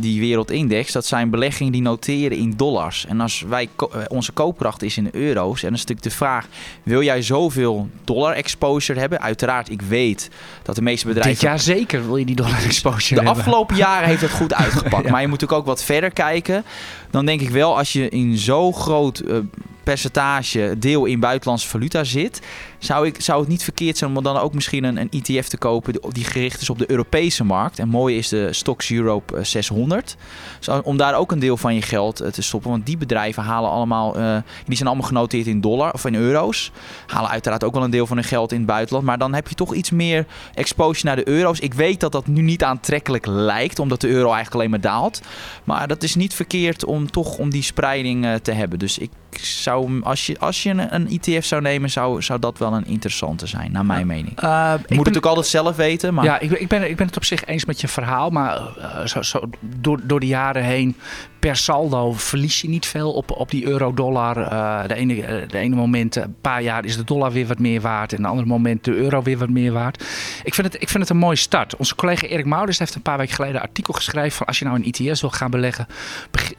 [0.00, 3.06] die wereldindex, dat zijn beleggingen die noteren in dollars.
[3.06, 6.46] En als wij eh, onze koopkracht is in euro's, en dan is natuurlijk de vraag:
[6.82, 9.20] wil jij zoveel dollar exposure hebben?
[9.20, 10.30] Uiteraard, ik weet
[10.62, 13.44] dat de meeste bedrijven Dit jaar zeker wil je die dollar exposure de hebben.
[13.44, 15.04] afgelopen jaren heeft het goed uitgepakt.
[15.04, 15.10] Ja.
[15.10, 16.64] Maar je moet natuurlijk ook wat verder kijken.
[17.10, 19.36] Dan denk ik wel, als je in zo'n groot eh,
[19.82, 22.40] percentage deel in buitenlandse valuta zit,
[22.80, 25.94] zou, ik, zou het niet verkeerd zijn om dan ook misschien een, ETF te kopen
[26.08, 27.78] die- gericht is op de Europese markt.
[27.78, 30.16] En mooi is de Stocks Europe eh, 600.
[30.60, 32.70] Zo, om daar ook een deel van je geld eh, te stoppen.
[32.70, 36.70] Want die bedrijven halen allemaal, eh, die zijn allemaal genoteerd in dollar of in euro's.
[37.06, 39.04] Halen uiteraard ook wel een deel van hun geld in het buitenland.
[39.06, 41.58] Maar dan heb je toch iets meer exposure naar de euro's.
[41.58, 45.20] Ik weet dat dat nu niet aantrekkelijk lijkt, omdat de euro eigenlijk alleen maar daalt.
[45.64, 48.78] Maar dat is niet verkeerd om toch om die spreiding eh, te hebben.
[48.78, 52.58] Dus ik zou, als je, als je een, een ETF zou nemen, zou, zou dat
[52.58, 54.32] wel een interessante zijn, naar mijn mening.
[54.40, 56.90] Je Eh, moet ben- het natuurlijk altijd zelf weten, maar Ja, ik ben, ik, ben,
[56.90, 58.30] ik ben het op zich eens met je verhaal.
[58.30, 60.96] Maar eh, zo, zo, door, door de jaren heen,
[61.38, 64.36] per saldo, verlies je niet veel op, op die euro-dollar.
[64.42, 67.80] Eh, de, ene, de ene moment, een paar jaar, is de dollar weer wat meer
[67.80, 68.12] waard.
[68.12, 70.04] En de andere moment de euro weer wat meer waard.
[70.44, 71.76] Ik vind het, ik vind het een mooie start.
[71.76, 74.32] Onze collega Erik Mouders heeft een paar weken geleden een artikel geschreven.
[74.32, 75.86] Van als je nou een ITS wil gaan beleggen,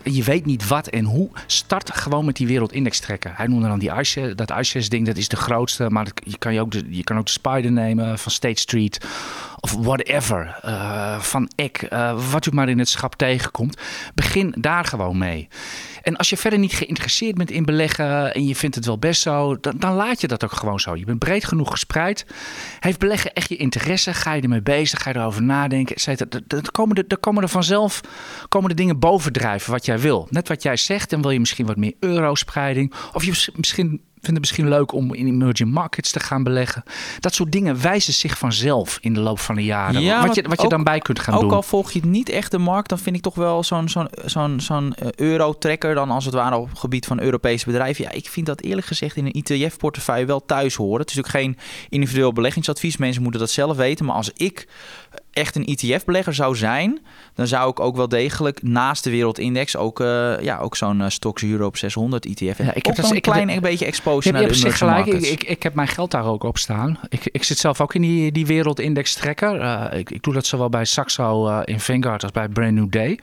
[0.03, 1.29] je weet niet wat en hoe.
[1.45, 3.31] Start gewoon met die wereldindex trekken.
[3.35, 5.89] Hij noemde dan die iShares, dat iShares ding, dat is de grootste.
[5.89, 8.59] Maar dat- je kan, je, ook de, je kan ook de Spider nemen van State
[8.61, 9.05] Street.
[9.63, 10.57] Of whatever.
[10.61, 11.77] eh, van Eck.
[11.81, 13.77] eh, wat u maar in het schap tegenkomt.
[14.15, 15.47] Begin daar gewoon mee.
[16.03, 19.21] En als je verder niet geïnteresseerd bent in beleggen en je vindt het wel best
[19.21, 20.95] zo, dan, dan laat je dat ook gewoon zo.
[20.95, 22.25] Je bent breed genoeg gespreid.
[22.79, 24.13] Heeft beleggen echt je interesse?
[24.13, 25.01] Ga je ermee bezig?
[25.01, 25.99] Ga je erover nadenken?
[25.99, 26.29] cetera?
[26.29, 28.01] Dan- Dan komen, dan komen er vanzelf
[28.47, 30.27] komen de dingen bovendrijven wat jij wil.
[30.29, 32.93] Net wat jij zegt, dan wil je misschien wat meer eurospreiding.
[33.13, 36.83] Of je mis- misschien vindt het misschien leuk om in emerging markets te gaan beleggen.
[37.19, 40.01] Dat soort dingen wijzen zich vanzelf in de loop van de jaren.
[40.01, 41.51] Ja, wat je, wat je ook- dan bij kunt gaan ook doen.
[41.51, 44.07] al volg je het niet echt de markt, dan vind ik toch wel zo'n zo'n
[44.25, 48.03] zo'n zo'n eh, euro-trekker dan als het ware op het gebied van Europese bedrijven.
[48.03, 50.99] Ja, ik vind dat eerlijk gezegd in een ETF-portefeuille wel thuis horen.
[51.01, 51.57] Het is natuurlijk geen
[51.89, 54.05] individueel beleggingsadvies, mensen moeten dat zelf weten.
[54.05, 54.67] Maar als ik
[55.31, 56.99] echt een ETF-belegger zou zijn,
[57.33, 61.09] dan zou ik ook wel degelijk naast de wereldindex ook, eh, ja, ook zo'n eh,
[61.09, 62.57] Stocks Europe 600 ETF.
[62.57, 65.05] Ja, ik heb dat een heb klein een beetje Je exposure naar de emerging gelijk.
[65.05, 66.99] Ik, ik, ik heb mijn geld daar ook op staan.
[67.09, 69.59] Ik, ik zit zelf ook in die, die wereldindex trekker.
[69.59, 73.19] Eh, ik, ik doe dat zowel bij Saxo in Vanguard als bij Brand New Day.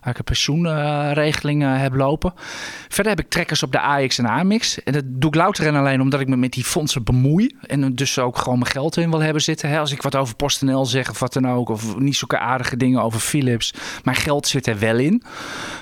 [0.00, 2.32] Waar ik een pensioenregeling heb lopen.
[2.88, 4.82] Verder heb ik trekkers op de AX en AMX.
[4.82, 7.56] En dat doe ik louter en alleen omdat ik me met die fondsen bemoei.
[7.60, 9.68] En dus ook gewoon mijn geld in wil hebben zitten.
[9.68, 9.78] Hè.
[9.78, 11.68] Als ik wat over PostNL zeg of wat dan ook.
[11.68, 13.74] Of niet zulke aardige dingen over Philips.
[14.04, 15.22] Mijn geld zit er wel in.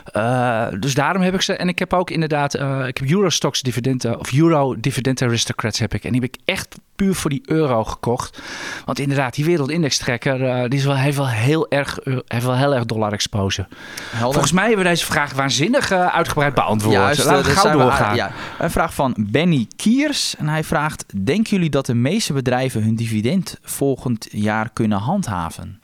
[0.05, 1.53] Eh, dus daarom heb ik ze.
[1.53, 5.95] En ik heb ook inderdaad, eh, ik heb Eurostox dividenden of Euro Dividend Aristocrats heb
[5.95, 6.05] ik.
[6.05, 8.43] En die heb ik echt puur voor die euro gekocht.
[8.85, 12.45] Want inderdaad, die wereldindex trekker, eh, die is wel, heeft, wel heel erg, eh, heeft
[12.45, 13.69] wel heel erg dollar exposure.
[14.11, 14.33] Helder.
[14.33, 16.95] Volgens mij hebben we deze vraag waanzinnig eh, uitgebreid beantwoord.
[16.95, 18.09] Juist, Laten eh, we gauw we doorgaan.
[18.09, 18.31] aan- ja.
[18.59, 20.37] Een vraag van Benny Kiers.
[20.37, 25.40] En hij vraagt: Denken jullie dat de meeste bedrijven hun dividend volgend jaar kunnen handhaven?
[25.41, 25.81] slaven.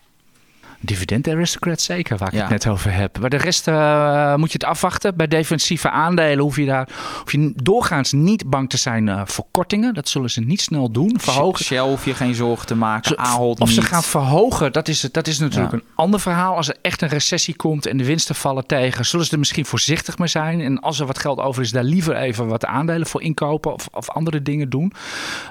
[0.86, 2.40] Dividend aristocrat zeker, waar ik Ja.
[2.40, 3.16] het net over heb.
[3.20, 5.16] Bij de rest eh, moet je het afwachten.
[5.16, 9.44] Bij defensieve aandelen hoef je daar hoef je doorgaans niet bang te zijn eh, voor
[9.50, 9.94] kortingen.
[9.94, 11.16] Dat zullen ze niet snel doen.
[11.20, 11.64] Verhogen.
[11.64, 13.18] Shell hoef je geen zorgen te maken.
[13.18, 15.78] Ahold of ze gaan verhogen, dat is, dat is natuurlijk Ja.
[15.78, 16.56] een ander verhaal.
[16.56, 19.66] Als er echt een recessie komt en de winsten vallen tegen, zullen ze er misschien
[19.66, 20.60] voorzichtig mee zijn.
[20.60, 23.88] En als er wat geld over is, daar liever even wat aandelen voor inkopen of,
[23.92, 24.92] of andere dingen doen.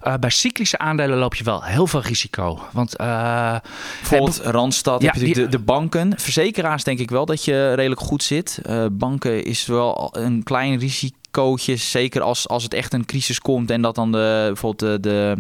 [0.02, 2.60] Eh, bij cyclische aandelen loop je wel heel veel risico.
[2.72, 6.14] Want Bijvoorbeeld Randstad, Ja, heb je de, banken.
[6.20, 8.60] Verzekeraars denk ik wel dat je redelijk goed zit.
[8.64, 11.76] Eh, banken is wel een klein risicootje.
[11.76, 15.38] Zeker als, als het echt een crisis komt en dat dan de, bijvoorbeeld de, de,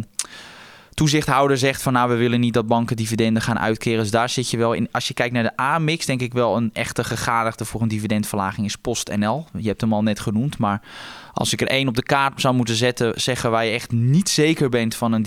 [0.95, 3.99] toezichthouder zegt van nou we willen niet dat banken dividenden gaan uitkeren.
[3.99, 4.87] Dus daar zit je wel in.
[4.91, 8.65] Als je kijkt naar de A-mix, denk ik wel een echte gegadigde voor een dividendverlaging
[8.65, 9.47] is PostNL.
[9.57, 10.81] Je hebt hem al net genoemd, maar
[11.33, 14.29] als ik er één op de kaart zou moeten zetten, zeggen waar je echt niet
[14.29, 15.23] zeker bent van een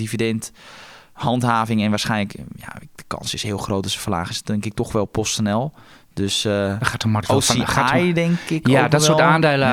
[1.18, 4.74] dividendhandhaving en waarschijnlijk ja, de kans is heel groot dat ze verlagen, is denk ik
[4.74, 5.72] toch wel PostNL.
[6.14, 8.68] Dus uh, gaat de markt wel van, gaat de, denk ik.
[8.68, 9.68] Ja, dat soort aandelen.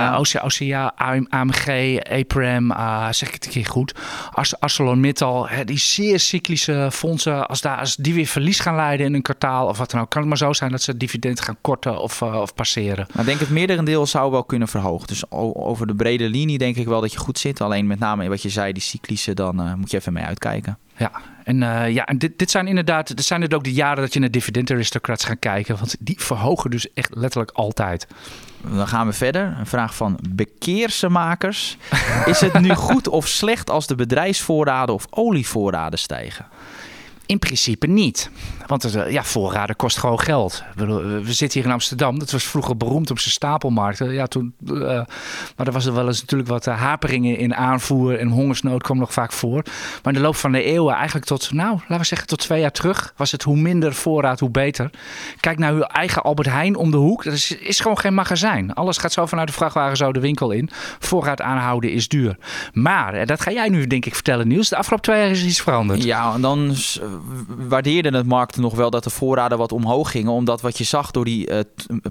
[0.60, 0.94] Ja.
[1.30, 3.94] AMG, EPREM, uh, zeg ik het een keer goed.
[4.60, 7.48] ArcelorMittal, die zeer cyclische fondsen.
[7.48, 10.10] Als, daar, als die weer verlies gaan leiden in een kwartaal of wat dan ook.
[10.10, 13.08] Kan het maar zo zijn dat ze dividend gaan korten of, uh, of passeren.
[13.12, 15.08] Maar ik denk het meerderendeel zou wel kunnen verhogen.
[15.08, 17.62] Dus over de brede linie denk ik wel dat je goed zit.
[17.62, 20.78] Alleen met name wat je zei, die cyclische, dan uh, moet je even mee uitkijken.
[20.98, 21.12] Ja,
[21.46, 24.14] en, uh, ja, en dit, dit zijn inderdaad, dit zijn het ook de jaren dat
[24.14, 25.78] je naar dividend aristocrats gaat kijken.
[25.78, 28.08] Want die verhogen dus echt letterlijk altijd.
[28.62, 29.56] Dan gaan we verder.
[29.60, 31.78] Een vraag van bekeersemakers.
[32.26, 36.46] Is het nu goed of slecht als de bedrijfsvoorraden of olievoorraden stijgen?
[37.26, 38.30] In principe niet.
[38.68, 40.64] Want ja, voorraden kost gewoon geld.
[40.76, 42.20] We, zitten hier in Amsterdam.
[42.20, 44.14] Dat was vroeger beroemd op zijn stapelmarkten.
[44.14, 44.82] Ja, toen, uh,
[45.56, 48.20] maar er was er wel eens natuurlijk wat uh, haperingen in aanvoer.
[48.20, 49.64] En hongersnood kwam nog vaak voor.
[50.04, 52.60] Maar in de loop van de eeuwen, eigenlijk tot, nou, laten we zeggen tot twee
[52.60, 53.14] jaar terug...
[53.18, 54.90] was het hoe minder voorraad, hoe beter.
[55.40, 57.24] Kijk naar uw eigen Albert Heijn om de hoek.
[57.24, 58.74] Dat is, is gewoon geen magazijn.
[58.74, 60.70] Alles gaat zo vanuit de vrachtwagen zo de winkel in.
[61.00, 62.38] Voorraad aanhouden is duur.
[62.74, 64.70] Maar, dat ga jij nu denk ik vertellen Niels.
[64.70, 66.04] De afgelopen twee jaar is iets veranderd.
[66.04, 66.76] Ja, en dan
[67.48, 70.32] waardeerde het markt nog wel dat de voorraden wat omhoog gingen.
[70.32, 71.60] Omdat wat je zag door die uh,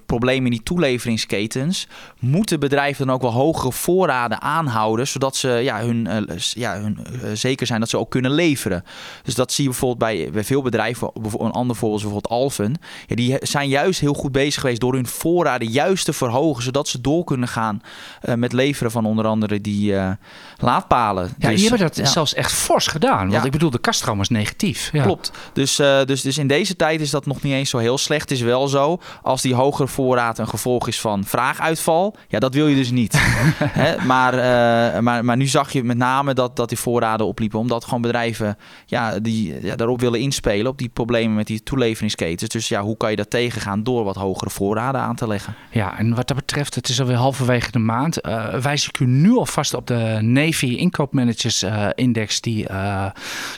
[0.07, 1.87] problemen in die toeleveringsketens,
[2.18, 5.09] moeten bedrijven dan ook wel hogere voorraden aanhouden.
[5.09, 8.85] Zodat ze ja, hun, uh, ja, hun uh, zeker zijn dat ze ook kunnen leveren.
[9.22, 11.11] Dus dat zie je bijvoorbeeld bij, bij veel bedrijven.
[11.14, 12.74] Een ander voorbeeld is bijvoorbeeld Alphen.
[13.07, 16.62] Ja, die zijn juist heel goed bezig geweest door hun voorraden juist te verhogen.
[16.62, 17.83] Zodat ze door kunnen gaan
[18.35, 19.94] met leveren van onder andere die
[20.59, 21.35] laadpalen.
[21.38, 23.18] Ja, dus, die hebben dat zelfs echt fors gedaan.
[23.18, 23.44] Want ja.
[23.44, 24.88] ik bedoel, de kaststroom was negatief.
[24.92, 25.02] Ja.
[25.02, 25.30] Klopt.
[25.52, 28.29] Dus, uh, dus, dus in deze tijd is dat nog niet eens zo heel slecht.
[28.29, 32.55] Het is wel zo, als die hogere voorraad een gevolg is van vraaguitval, ja, dat
[32.55, 33.12] wil je dus niet.
[33.83, 34.05] Hè?
[34.05, 37.85] Maar, uh, maar, maar nu zag je met name dat, dat die voorraden opliepen, omdat
[37.85, 42.51] gewoon bedrijven ja, die ja, daarop willen inspelen, op die problemen met die toeleveringsketens.
[42.51, 45.55] Dus ja, hoe kan je dat tegengaan door wat hogere voorraden aan te leggen?
[45.70, 48.27] Ja, en wat dat betreft, het is alweer halverwege de maand.
[48.27, 52.66] Uh, wijs ik u nu alvast op de Navy Inkoopmanagers Index, die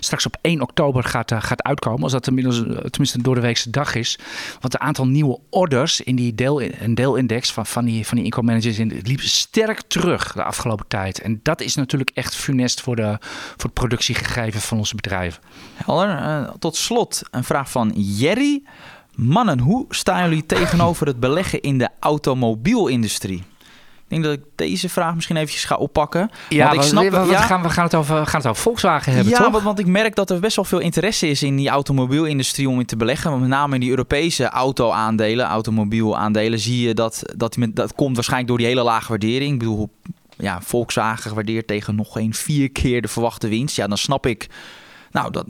[0.01, 2.03] straks op 1 oktober gaat, gaat uitkomen.
[2.03, 4.19] Als dat inmiddels, tenminste een door de weekse dag is.
[4.61, 8.25] Want het aantal nieuwe orders in die deel, een deelindex van, van die, van die
[8.25, 11.21] inkoopmanagers in, liep sterk terug de afgelopen tijd.
[11.21, 15.43] En dat is natuurlijk echt funest voor, de, voor het productiegegeven van onze bedrijven.
[15.89, 18.63] Uh, tot slot een vraag van Jerry.
[19.15, 23.43] Mannen, hoe staan jullie tegenover het beleggen in de automobielindustrie?
[24.09, 26.31] Ik denk dat ik deze vraag misschien eventjes ga oppakken.
[26.49, 28.62] Ja, want ik snap, we, ja, gaan, we, gaan het over, we gaan het over
[28.62, 29.51] Volkswagen hebben, ja, toch?
[29.51, 32.81] Want, want ik merk dat er best wel veel interesse is in die automobielindustrie om
[32.81, 33.40] in te beleggen.
[33.40, 38.59] Met name in die Europese auto-aandelen, automobielaandelen, zie je dat, dat dat komt waarschijnlijk door
[38.59, 39.53] die hele lage waardering.
[39.53, 39.90] Ik bedoel,
[40.37, 43.77] ja, Volkswagen gewaardeerd tegen nog geen vier keer de verwachte winst.
[43.77, 44.49] Ja, dan snap ik
[45.17, 45.47] nou, dat,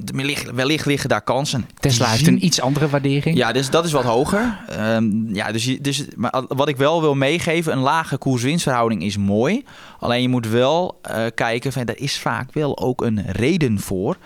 [0.55, 1.69] wellicht liggen daar kansen.
[1.79, 3.37] Tesla heeft een iets andere waardering.
[3.37, 4.59] Ja, dus dat is wat hoger.
[4.81, 9.65] Um, ja, dus, dus maar wat ik wel wil meegeven, een lage koers-winstverhouding is mooi.
[9.99, 14.17] Alleen je moet wel uh, kijken, van, er is vaak wel ook een reden voor.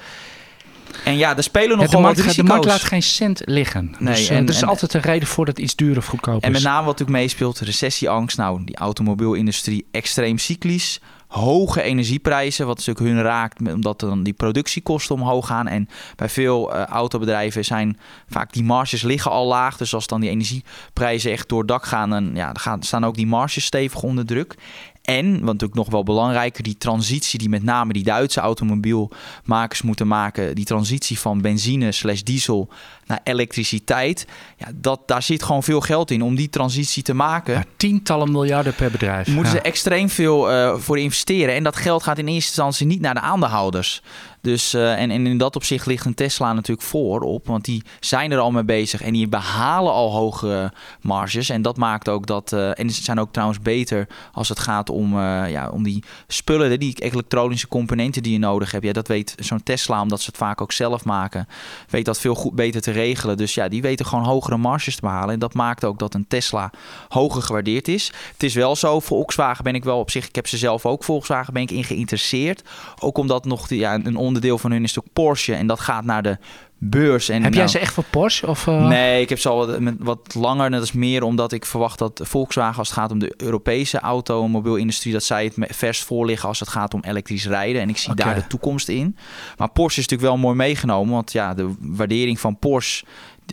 [1.04, 3.94] En ja, er spelen nog ja, de, markt, de markt laat geen cent liggen.
[3.98, 6.36] Nee, dus, en, er is en, altijd een reden voor dat iets duur of goedkoop
[6.36, 6.42] is.
[6.42, 8.36] En met name wat natuurlijk meespeelt, recessieangst.
[8.36, 15.14] Nou, die automobielindustrie extreem cyclisch hoge energieprijzen, wat natuurlijk hun raakt, omdat dan die productiekosten
[15.14, 15.66] omhoog gaan.
[15.66, 19.76] En bij veel uh, autobedrijven zijn vaak die marges liggen al laag.
[19.76, 23.14] Dus als dan die energieprijzen echt door het dak gaan, dan ja, gaan, staan ook
[23.14, 24.54] die marges stevig onder druk.
[25.02, 30.06] En, wat natuurlijk nog wel belangrijker, die transitie die met name die Duitse automobielmakers moeten
[30.06, 30.54] maken.
[30.54, 32.68] Die transitie van benzine slash diesel
[33.06, 34.26] naar elektriciteit.
[34.56, 37.54] Ja, dat, daar zit gewoon veel geld in om die transitie te maken.
[37.54, 39.28] Ja, tientallen miljarden per bedrijf.
[39.28, 41.54] Moeten ze extreem veel uh, voor investeren.
[41.54, 44.02] En dat geld gaat in eerste instantie niet naar de aandeelhouders.
[44.40, 47.46] Dus, uh, en, in dat opzicht ligt een Tesla natuurlijk voorop.
[47.46, 51.48] Want die zijn er al mee bezig en die behalen al hoge marges.
[51.48, 52.52] En dat maakt ook dat.
[52.52, 56.04] Uh, en ze zijn ook trouwens beter als het gaat om, uh, ja, om die
[56.26, 58.84] spullen, die elektronische componenten die je nodig hebt.
[58.84, 61.48] Ja, dat weet zo'n Tesla, omdat ze het vaak ook zelf maken,
[61.88, 63.36] weet dat veel goed beter te regelen.
[63.36, 65.34] Dus ja, die weten gewoon hogere marges te behalen.
[65.34, 66.70] En dat maakt ook dat een Tesla
[67.08, 68.12] hoger gewaardeerd is.
[68.32, 71.04] Het is wel zo, Volkswagen ben ik wel op zich, ik heb ze zelf ook,
[71.04, 72.62] Volkswagen ben ik in geïnteresseerd.
[72.98, 75.54] Ook omdat nog die, ja, een onderdeel van hun is ook Porsche.
[75.54, 76.38] En dat gaat naar de
[76.78, 77.28] beurs.
[77.28, 78.46] En Heb jij nou- ze echt voor Porsche?
[78.46, 78.86] Of, eh?
[78.86, 80.70] Nee, ik heb ze al wat, wat langer.
[80.70, 85.12] Dat is meer omdat ik verwacht dat Volkswagen, als het gaat om de Europese automobielindustrie,
[85.12, 87.82] dat zij het vers voor liggen als het gaat om elektrisch rijden.
[87.82, 89.16] En ik zie daar de toekomst in.
[89.56, 91.14] Maar Porsche is natuurlijk wel mooi meegenomen.
[91.14, 93.04] Want ja, de waardering van Porsche,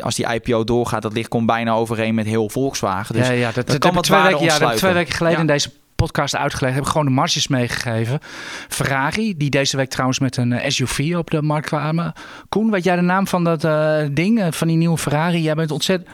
[0.04, 3.16] als die IPO doorgaat, dat ligt komt bijna overeen met heel Volkswagen.
[3.16, 5.42] Dus ja, ja, dat, dat, kan wat twee weken, ja, twee weken geleden Ja.
[5.42, 6.76] in deze podcast uitgelegd.
[6.76, 8.20] Heb gewoon de marges meegegeven.
[8.68, 12.14] Ferrari, die deze week trouwens met een eh, SUV op de markt kwamen.
[12.50, 15.42] Koen, weet jij de naam van dat eh, ding, eh, van die nieuwe Ferrari?
[15.42, 16.10] Jij bent ontzettend...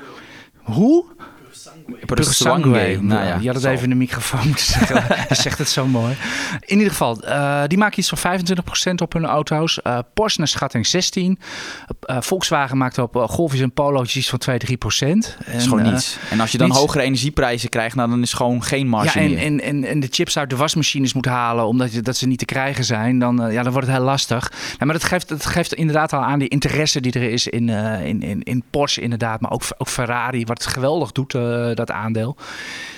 [0.58, 1.06] Hoe?
[2.06, 3.02] Purosangue.
[3.02, 5.04] Nou ja, je had het even in de microfoon moeten zeggen.
[5.30, 6.16] Je zegt het zo mooi.
[6.60, 9.82] In ieder geval, eh, die maken iets van 25% op hun auto's.
[9.82, 11.40] Eh, Porsche naar schatting 16.
[12.00, 15.38] Eh, Volkswagen maakt op uh, golfjes en polo's iets van 2, 3%.
[15.46, 16.18] Dat is gewoon niets.
[16.30, 16.80] En als je dan niets.
[16.80, 19.44] hogere energieprijzen krijgt, nou, dan is gewoon geen marge ja, en, meer.
[19.44, 22.40] en, en, en de chips uit de wasmachines moet halen omdat je, dat ze niet
[22.40, 24.52] te krijgen zijn, dan, ja, dan wordt het heel lastig.
[24.80, 27.70] Ja, maar dat geeft, dat geeft inderdaad al aan die interesse die er is in,
[27.70, 31.34] in, in, in Porsche inderdaad, maar ook, ook Ferrari, wat het geweldig doet,
[31.76, 32.38] dat aandeel.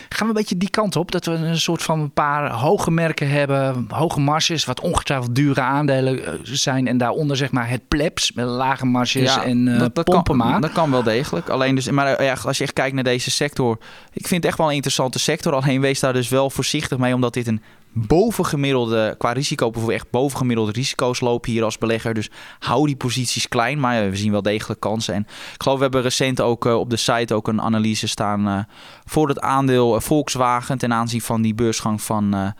[0.09, 2.91] Gaan we een beetje die kant op, dat we een soort van een paar hoge
[2.91, 7.87] merken hebben, hoge marges, wat ongetwijfeld dure aandelen eh, zijn en daaronder zeg maar het
[7.87, 10.51] plebs met lage marges en eh Pompema.
[10.51, 11.49] Kan, dat kan wel degelijk.
[11.49, 13.77] Alleen dus, maar eh, ja, als je echt kijkt naar deze sector,
[14.13, 15.53] ik vind het echt wel een interessante sector.
[15.53, 17.61] Alleen wees daar dus wel voorzichtig mee, omdat dit een
[17.97, 22.13] bovengemiddelde, qua risico, bijvoorbeeld echt bovengemiddelde risico's lopen hier als belegger.
[22.13, 22.29] Dus
[22.59, 25.13] hou die posities klein, maar eh, we zien wel degelijk kansen.
[25.13, 25.21] En
[25.53, 28.59] ik geloof, we hebben recent ook eh, op de site ook een analyse staan eh,
[29.05, 32.53] voor het aandeel Volkswagen ten aanzien van die beursgang van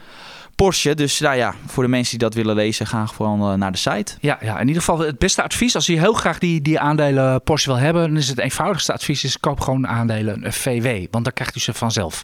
[0.56, 0.94] Porsche.
[0.94, 4.16] Dus nou ja, voor de mensen die dat willen lezen, ga gewoon naar de site.
[4.20, 5.76] Ja, ja, in ieder geval het beste advies.
[5.76, 9.24] Als je heel graag die, die aandelen Porsche wil hebben, dan is het eenvoudigste advies
[9.24, 11.06] is koop gewoon aandelen VW.
[11.12, 12.24] Want dan krijgt u ze vanzelf.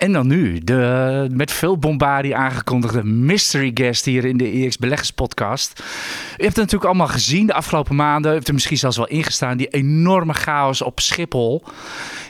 [0.00, 5.10] En dan nu, de met veel bombardie aangekondigde mystery guest hier in de EX Beleggers
[5.10, 5.78] podcast.
[5.78, 5.82] U
[6.42, 8.30] hebt het natuurlijk allemaal gezien de afgelopen maanden.
[8.30, 9.56] U hebt er misschien zelfs wel ingestaan.
[9.56, 11.64] Die enorme chaos op Schiphol.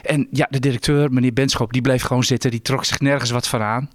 [0.03, 2.51] En ja, de directeur, meneer Benschop, die bleef gewoon zitten.
[2.51, 3.89] Die trok zich nergens wat van aan.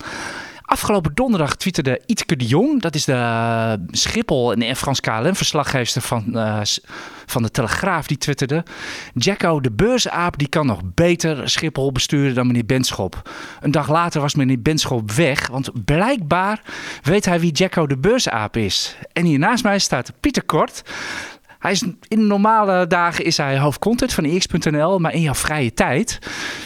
[0.66, 6.24] Afgelopen donderdag twitterde Itke de Jong, dat is de uh, Schiphol en Frans KLM-verslaggever van,
[6.28, 6.60] uh,
[7.26, 8.64] van de Telegraaf, die twitterde...
[9.14, 13.30] Jacko, de beursaap, die kan nog beter Schiphol besturen dan meneer Benschop.
[13.60, 16.62] Een dag later was meneer Benschop weg, want blijkbaar
[17.02, 18.96] weet hij wie Jacko de beursaap is.
[19.12, 20.82] En hier naast mij staat Pieter Kort...
[21.58, 26.18] Hij is, in normale dagen is hij hoofdcontent van ix.nl, maar in jouw vrije tijd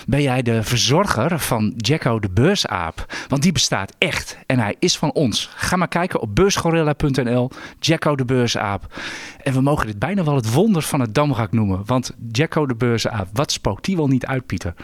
[0.06, 3.06] ben jij de verzorger van Jacko de beursaap.
[3.28, 5.50] Want die bestaat echt en hij is van ons.
[5.54, 7.50] Ga maar kijken op beursgorilla.nl,
[7.80, 8.94] Jacko de beursaap.
[9.42, 11.82] En we mogen dit bijna wel het wonder van het Damrak noemen.
[11.86, 14.74] Want Jacko de beursaap, wat spookt die wel niet uit, Pieter?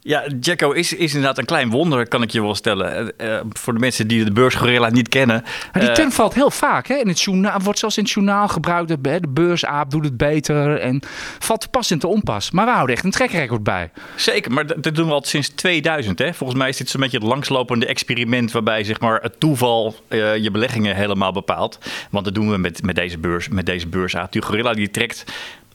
[0.00, 3.12] Ja, Jacko is, is inderdaad een klein wonder, kan ik je wel stellen.
[3.20, 5.44] Uh, uh, voor de mensen die de beursgorilla niet kennen.
[5.72, 6.86] Maar die term uh, valt heel vaak.
[6.86, 6.94] Hè?
[6.94, 8.88] In het journaal, wordt zelfs in het journaal gebruikt.
[8.88, 10.80] De, de beursaap doet het beter.
[10.80, 11.00] En
[11.38, 12.50] valt te pas in te onpas.
[12.50, 13.90] Maar we houden echt een trekrecord bij.
[14.16, 16.18] Zeker, maar dat doen we al sinds 2000.
[16.18, 16.34] Hè?
[16.34, 18.52] Volgens mij is dit zo'n beetje het langslopende experiment...
[18.52, 21.78] waarbij zeg maar, het toeval uh, je beleggingen helemaal bepaalt.
[22.10, 24.32] Want dat doen we met, met deze beurs, met deze beursaap.
[24.32, 25.24] Die gorilla die trekt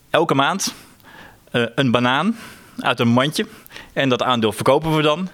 [0.09, 0.73] elke maand
[1.51, 2.35] uh, een banaan
[2.79, 3.45] uit een mandje.
[3.93, 5.29] En dat aandeel verkopen we dan.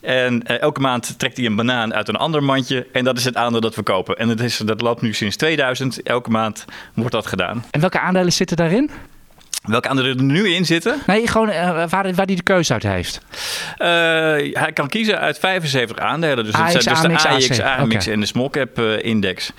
[0.00, 2.86] En uh, elke maand trekt hij een banaan uit een ander mandje.
[2.92, 4.16] En dat is het aandeel dat we kopen.
[4.16, 6.02] En dat, is, dat loopt nu sinds 2000.
[6.02, 6.64] Elke maand
[6.94, 7.64] wordt dat gedaan.
[7.70, 8.90] En welke aandelen zitten daarin?
[9.66, 11.02] Welke aandelen er nu in zitten?
[11.06, 13.20] Nee, gewoon uh, waar, waar hij de keuze uit heeft.
[13.78, 13.86] Uh,
[14.52, 16.44] hij kan kiezen uit 75 aandelen.
[16.44, 17.60] Dus dat zijn dus de AX.
[17.60, 18.12] AMX okay.
[18.12, 19.52] en de small cap uh, index.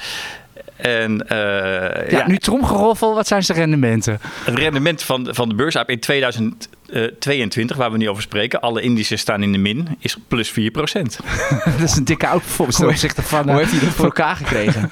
[0.77, 4.19] En, uh, ja, ja, nu tromgeroffel, wat zijn zijn rendementen?
[4.43, 9.21] Het rendement van, van de beursaap in 2022, waar we nu over spreken, alle indices
[9.21, 11.19] staan in de min, is plus 4 procent.
[11.79, 13.49] dat is een dikke outperformance ten opzichte van...
[13.49, 14.91] Hoe heeft hij dat voor elkaar gekregen?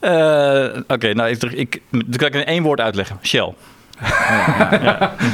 [0.00, 0.10] uh,
[0.82, 3.18] Oké, okay, nou, ik, ik, dat kan ik in één woord uitleggen.
[3.22, 3.54] Shell.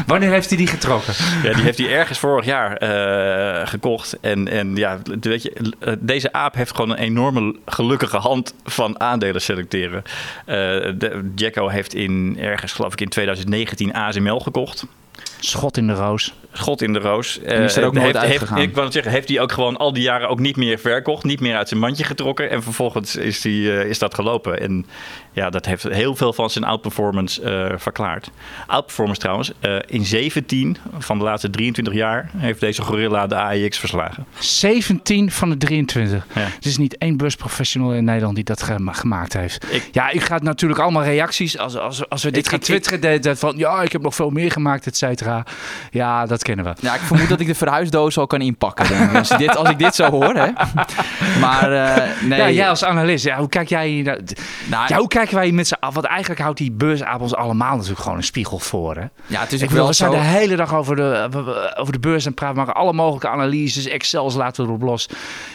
[0.07, 1.15] Wanneer heeft hij die getrokken?
[1.43, 4.21] Ja, die heeft hij ergens vorig jaar uh, gekocht.
[4.21, 9.41] En, en ja, weet je, deze aap heeft gewoon een enorme gelukkige hand van aandelen
[9.41, 10.03] selecteren.
[10.47, 10.93] Uh,
[11.35, 14.87] Jacko heeft in ergens, geloof ik, in 2019 ASML gekocht.
[15.41, 16.35] Schot in de roos.
[16.53, 17.41] Schot in de roos.
[17.41, 18.57] En is er ook uh, nooit heeft, uitgegaan.
[18.57, 21.25] Heeft, ik wou zeggen, heeft hij ook gewoon al die jaren ook niet meer verkocht.
[21.25, 22.51] Niet meer uit zijn mandje getrokken.
[22.51, 24.61] En vervolgens is, die, uh, is dat gelopen.
[24.61, 24.87] En
[25.33, 28.31] ja, dat heeft heel veel van zijn outperformance uh, verklaard.
[28.67, 29.53] Outperformance trouwens.
[29.87, 34.27] In 17 van de laatste 23 jaar heeft deze gorilla de AEX verslagen.
[34.39, 36.27] 17 van de 23.
[36.35, 36.41] Ja.
[36.41, 39.67] Er is niet één beursprofessional in Nederland die dat gema gemaakt heeft.
[39.73, 41.59] Ik, ja, u gaat natuurlijk allemaal reacties.
[41.59, 44.31] Als, als, als we dit ik, gaan twitteren, ik, van ja, ik heb nog veel
[44.31, 45.45] meer gemaakt, et cetera.
[45.91, 46.73] Ja, dat kennen we.
[46.81, 48.89] Ja, ik vermoed dat ik de verhuisdoos al kan inpakken.
[48.89, 49.17] dan.
[49.17, 50.51] Als, dit, als ik dit zo hoor, hè.
[51.41, 52.39] Maar eh, nee.
[52.39, 54.03] Ja, jij als analist, ja, hoe kijk jij
[54.69, 55.95] Nou, Ja, hoe kijken wij met z'n af?
[55.95, 58.97] Want eigenlijk houdt die beursavond ons allemaal natuurlijk gewoon een spiegel voor.
[58.97, 59.05] Hè?
[59.27, 60.17] ja, het is Ik wel we zijn zo...
[60.17, 61.29] de hele dag over de,
[61.77, 62.57] over de beurs en praten.
[62.57, 65.09] We maken alle mogelijke analyses, Excels laten we erop los.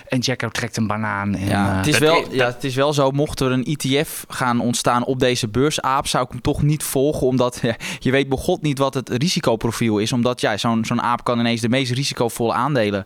[0.07, 1.35] En Jacko trekt een banaan.
[1.35, 4.25] En, Ja, eh, het, is wel, ja, het is wel zo, mocht er een ETF
[4.27, 8.29] gaan ontstaan op deze beursaap, zou ik hem toch niet volgen, omdat ja, je weet
[8.29, 10.11] begot niet wat het risicoprofiel is.
[10.11, 13.05] Omdat ja, zo'n zo'n aap kan ineens de meest risicovolle aandelen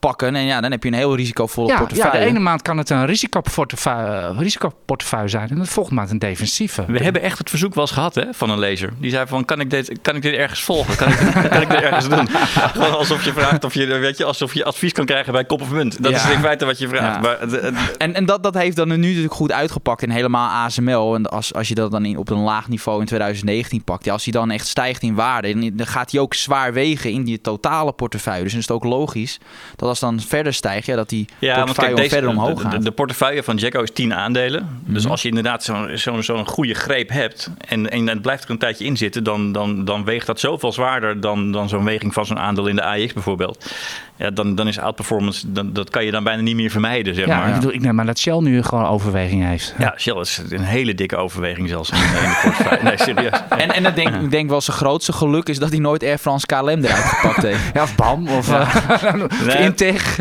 [0.00, 0.36] pakken.
[0.36, 2.18] En ja, dan heb je een heel risicovolle ja, ja, portefeuille.
[2.18, 5.48] de ene maand kan het een risicoportefeuille, risicoportefeuille zijn.
[5.48, 6.84] En de volgende maand een defensieve.
[6.88, 8.92] We hebben echt het verzoek wel eens gehad hè, van een lezer.
[8.98, 10.96] Die zei van, kan ik dit, kan ik dit ergens volgen?
[10.96, 11.16] Kan ik,
[11.50, 12.28] kan ik dit ergens doen?
[12.28, 15.60] Gewoon alsof je vraagt of je, weet je, alsof je advies kan krijgen bij Kop
[15.60, 16.02] of Munt.
[16.02, 16.16] Dat Ja.
[16.28, 17.14] is in feite wat je vraagt.
[17.14, 17.20] Ja.
[17.20, 20.50] Maar, het- het- En, en dat, dat heeft dan nu natuurlijk goed uitgepakt in helemaal
[20.64, 21.14] ASML.
[21.14, 24.12] En als, als je dat dan in, op een laag niveau in 2019 pakt, ja,
[24.12, 27.24] als die dan echt stijgt in waarde, dan- dan gaat die ook zwaar wegen in
[27.24, 28.42] die totale portefeuille.
[28.42, 29.38] Dus dan is het ook logisch
[29.76, 32.62] dat als dan verder stijgt, ja, dat die Ja, portefeuille kijk, deze, verder omhoog de,
[32.62, 32.70] gaat.
[32.72, 34.80] de, de portefeuille van Jacko is 10 aandelen.
[34.84, 35.10] Dus Mhm.
[35.10, 38.58] als je inderdaad zo'n zo'n zo'n goede greep hebt en, en het blijft er een
[38.58, 42.26] tijdje in zitten, dan, dan, dan weegt dat zoveel zwaarder dan, dan zo'n weging van
[42.26, 43.72] zo'n aandeel in de AX bijvoorbeeld.
[44.20, 47.26] Ja, dan, dan is outperformance, dan, dat kan je dan bijna niet meer vermijden, zeg
[47.26, 47.48] ja, maar.
[47.48, 49.74] ik, bedoel, ik neem maar dat Shell nu gewoon overweging heeft.
[49.78, 52.82] Ja, Shell is een hele dikke overweging zelfs in, in de portefeuille.
[52.90, 53.42] Nee, serieus.
[53.48, 56.18] En, en ik denk, ik denk wel zijn grootste geluk is dat hij nooit Air
[56.18, 57.58] France KLM eruit gepakt heeft.
[57.74, 59.14] Ja, of BAM, of, eh,
[59.46, 59.56] Nee.
[59.56, 60.18] Integ.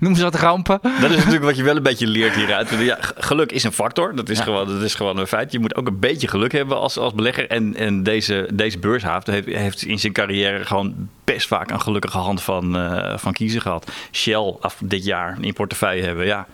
[0.00, 0.78] Noem ze wat rampen.
[1.00, 2.70] Dat is natuurlijk wat je wel een beetje leert hieruit.
[2.78, 4.14] Ja, geluk is een factor.
[4.14, 5.52] Dat is, gewoon, dat is gewoon een feit.
[5.52, 7.48] Je moet ook een beetje geluk hebben als, als belegger.
[7.48, 12.18] En, en deze, deze beurshaaf heeft, heeft in zijn carrière gewoon best vaak een gelukkige
[12.18, 13.90] hand van, eh, van kiezen gehad.
[14.12, 16.46] Shell af dit jaar in portefeuille hebben, ja,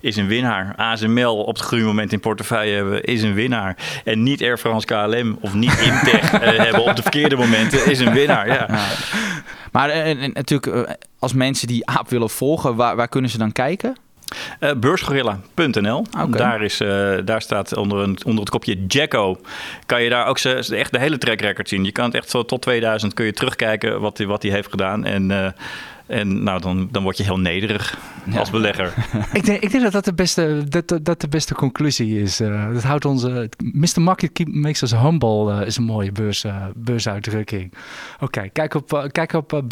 [0.00, 0.72] is een winnaar.
[0.76, 3.76] ASML op het goede moment in portefeuille hebben, is een winnaar.
[4.04, 7.98] En niet Air France KLM of niet Imtech eh, hebben op de verkeerde momenten, is
[7.98, 8.46] een winnaar.
[8.48, 8.68] Ja.
[9.72, 13.30] Maar eh, en- en natuurlijk, eh, als mensen die aap willen volgen, waar, waar kunnen
[13.30, 13.96] ze dan kijken?
[14.58, 16.04] Eh, beursgorilla.nl.
[16.30, 19.40] Daar, is, eh, daar staat onder, een, onder het kopje Jacko.
[19.86, 21.84] Kan je daar ook ze, echt de hele track record zien.
[21.84, 24.70] Je kan het echt zo tot 2000 kun je terugkijken wat hij wat hij heeft
[24.70, 25.04] gedaan.
[25.04, 25.46] En, eh,
[26.10, 27.98] en nou, dan, dan word je heel nederig
[28.36, 28.94] als belegger.
[29.32, 32.40] Ik denk, ik denk dat dat de beste, dat, dat, de beste conclusie is.
[32.40, 33.50] Eh, dat houdt onze.
[33.72, 34.00] Mr.
[34.00, 37.72] Market keep, makes us humble eh, is een mooie beurs, eh, beusuitdrukking.
[38.20, 39.62] Oké, kijk op, kijk op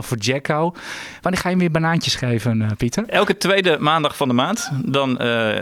[0.00, 0.74] voor Jacko.
[1.20, 3.04] Wanneer ga je weer banaantjes geven, Pieter?
[3.08, 4.70] Elke tweede maandag van de maand.
[4.84, 5.12] Dan,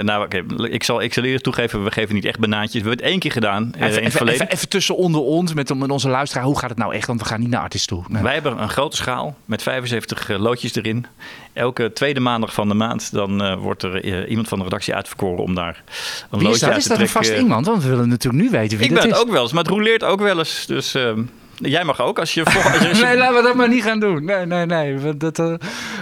[0.01, 2.83] nou, oké, ik, zal, ik zal eerst toegeven, we geven niet echt banaantjes.
[2.83, 4.41] We hebben het één keer gedaan Even, in het even, verleden.
[4.41, 6.45] even, even tussen onder ons met, met onze luisteraar.
[6.45, 7.07] Hoe gaat het nou echt?
[7.07, 8.05] Want we gaan niet naar artist toe.
[8.09, 8.23] Nee.
[8.23, 11.07] Wij hebben een grote schaal met 75 loodjes erin.
[11.53, 14.95] Elke tweede maandag van de maand dan eh, wordt er eh, iemand van de redactie
[14.95, 15.83] uitverkoren om daar
[16.31, 16.69] een Wie is loodje dat?
[16.69, 17.31] uit Is te dat een trekken.
[17.31, 17.67] vast iemand?
[17.67, 19.17] Want we willen natuurlijk nu weten wie Ik dat ben is.
[19.19, 20.67] het ook wel eens, maar het roleert ook wel eens.
[20.67, 21.23] Dus ehm,
[21.57, 22.43] jij mag ook als je...
[22.45, 24.25] vol- als je, als je- Nee, laten we dat maar niet gaan doen.
[24.25, 24.99] Nee, nee, nee.
[25.01, 25.55] want Dat, eh,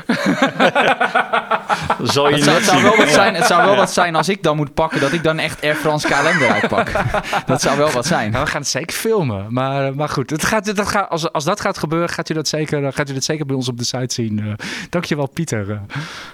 [2.03, 4.43] zal je Het zou, het wel wat zijn, het zou wel wat zijn als ik
[4.43, 6.91] dan moet pakken, dat ik dan echt Air France KLM eruit pak.
[7.47, 8.31] Dat zou wel wat zijn.
[8.31, 9.47] Nou, we gaan het zeker filmen.
[9.49, 12.35] Maar, eh, maar goed, het gaat, dat gaat, als, als dat gaat gebeuren, gaat u
[12.35, 14.39] dat zeker, gaat u dat zeker bij ons op de site zien.
[14.39, 14.53] Eh,
[14.91, 15.67] dankjewel, Pieter.
[15.67, 15.81] Nou,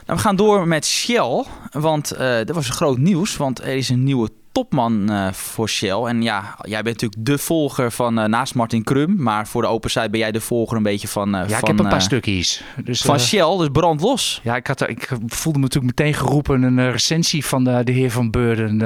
[0.06, 3.88] we gaan door met Shell, want eh er was een groot nieuws, want er is
[3.88, 4.28] een nieuwe
[4.58, 6.02] topman eh, voor Shell.
[6.04, 9.68] En ja, jij bent natuurlijk de volger van, eh, naast Martin Krum, maar voor de
[9.68, 11.88] open site ben jij de volger een beetje van, eh, ja, van, ik heb een
[11.88, 12.62] paar stukjes.
[12.84, 14.40] Dus, van Shell, dus brand los.
[14.42, 18.10] ja, ik, had, ik voelde me natuurlijk meteen geroepen een recensie van de, de heer
[18.10, 18.78] Van Beurden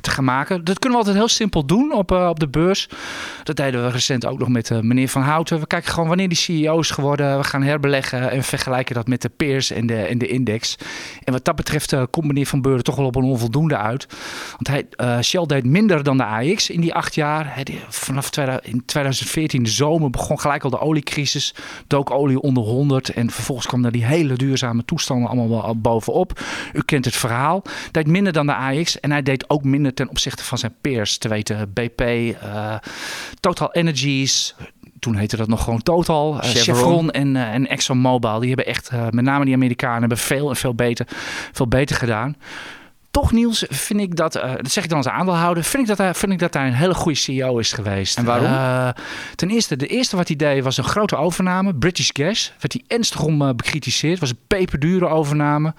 [0.00, 0.64] te gaan maken.
[0.64, 2.88] Dat kunnen we altijd heel simpel doen op, op de beurs.
[3.42, 5.60] Dat deden we recent ook nog met meneer Van Houten.
[5.60, 7.38] We kijken gewoon wanneer die CEO is geworden.
[7.38, 10.76] We gaan herbeleggen en vergelijken dat met de peers en de, en de index.
[11.24, 14.06] En wat dat betreft komt meneer Van Beurden toch wel op een onvoldoende uit.
[14.50, 17.62] Want hij, eh, Shell deed minder dan de AX in die acht jaar.
[17.88, 21.54] Vanaf 2000 in 2014, de zomer, begon gelijk al de oliecrisis.
[21.86, 23.08] Dook olie onder 100.
[23.08, 26.40] En vervolgens kwam daar die hele duurzame toestanden allemaal wel bovenop.
[26.72, 27.62] U kent het verhaal.
[27.90, 29.00] Deed minder dan de AX.
[29.00, 31.18] En hij deed ook minder ten opzichte van zijn peers.
[31.18, 32.74] Te weten BP, eh,
[33.40, 34.54] Total Energies.
[34.98, 36.40] Toen heette dat nog gewoon Total.
[36.40, 36.74] eh, Chevron.
[36.76, 38.38] Chevron en, eh, en ExxonMobil.
[38.38, 41.06] Die hebben echt, eh, met name die Amerikanen, hebben veel en veel beter,
[41.52, 42.36] veel beter gedaan.
[43.10, 45.98] Toch, Niels, vind ik dat, eh, dat zeg ik dan als aandeelhouder, vind ik dat
[45.98, 48.18] hij, vind ik dat hij een hele goede CEO is geweest.
[48.18, 48.46] En waarom?
[48.46, 48.88] Eh,
[49.34, 51.74] ten eerste, de eerste wat hij deed was een grote overname.
[51.74, 52.52] British Gas.
[52.58, 54.18] Werd hij ernstig om eh, bekritiseerd.
[54.18, 55.74] was een peperdure overname.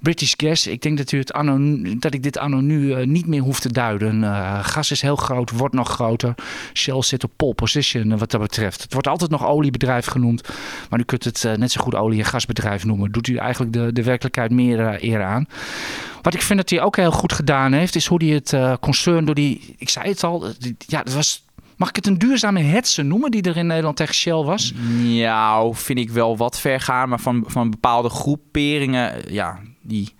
[0.00, 3.40] British Gas, ik denk dat, u het anno, dat ik dit anno nu niet meer
[3.40, 4.22] hoef te duiden.
[4.64, 6.34] Gas is heel groot, wordt nog groter.
[6.72, 8.82] Shell zit op pole position wat dat betreft.
[8.82, 10.48] Het wordt altijd nog oliebedrijf genoemd.
[10.90, 13.12] Maar u kunt het net zo goed olie- en gasbedrijf noemen.
[13.12, 15.46] Doet u eigenlijk de, de werkelijkheid meer eh, eer aan.
[16.22, 18.72] Wat ik vind dat hij ook heel goed gedaan heeft, is hoe hij het eh,
[18.80, 21.46] concern door die, ik zei het al, die- ja, dat was
[21.76, 24.72] Mag ik het een duurzame hetze noemen die er in Nederland tegen Shell was?
[25.02, 27.08] Nou, vind ik wel wat ver gaan.
[27.08, 30.14] Maar van, van bepaalde groeperingen, ja, die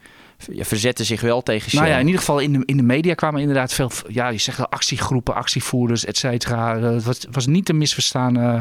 [0.53, 1.81] ja, verzetten zich wel tegen Shell.
[1.81, 4.39] Nou ja, in ieder geval in de, in de media kwamen inderdaad veel, ja, je
[4.39, 6.79] zegt wel actiegroepen, actievoerders, et cetera.
[6.81, 8.61] Het was, was niet te misverstaan uh,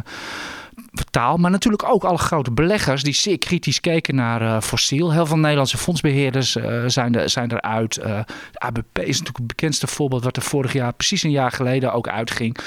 [1.11, 5.11] taal, maar natuurlijk ook alle grote beleggers die zeer kritisch keken naar uh, fossiel.
[5.11, 7.97] Heel veel Nederlandse fondsbeheerders uh, zijn, zijn eruit.
[7.97, 8.03] Uh,
[8.51, 11.93] de ABP is natuurlijk het bekendste voorbeeld wat er vorig jaar, precies een jaar geleden,
[11.93, 12.57] ook uitging.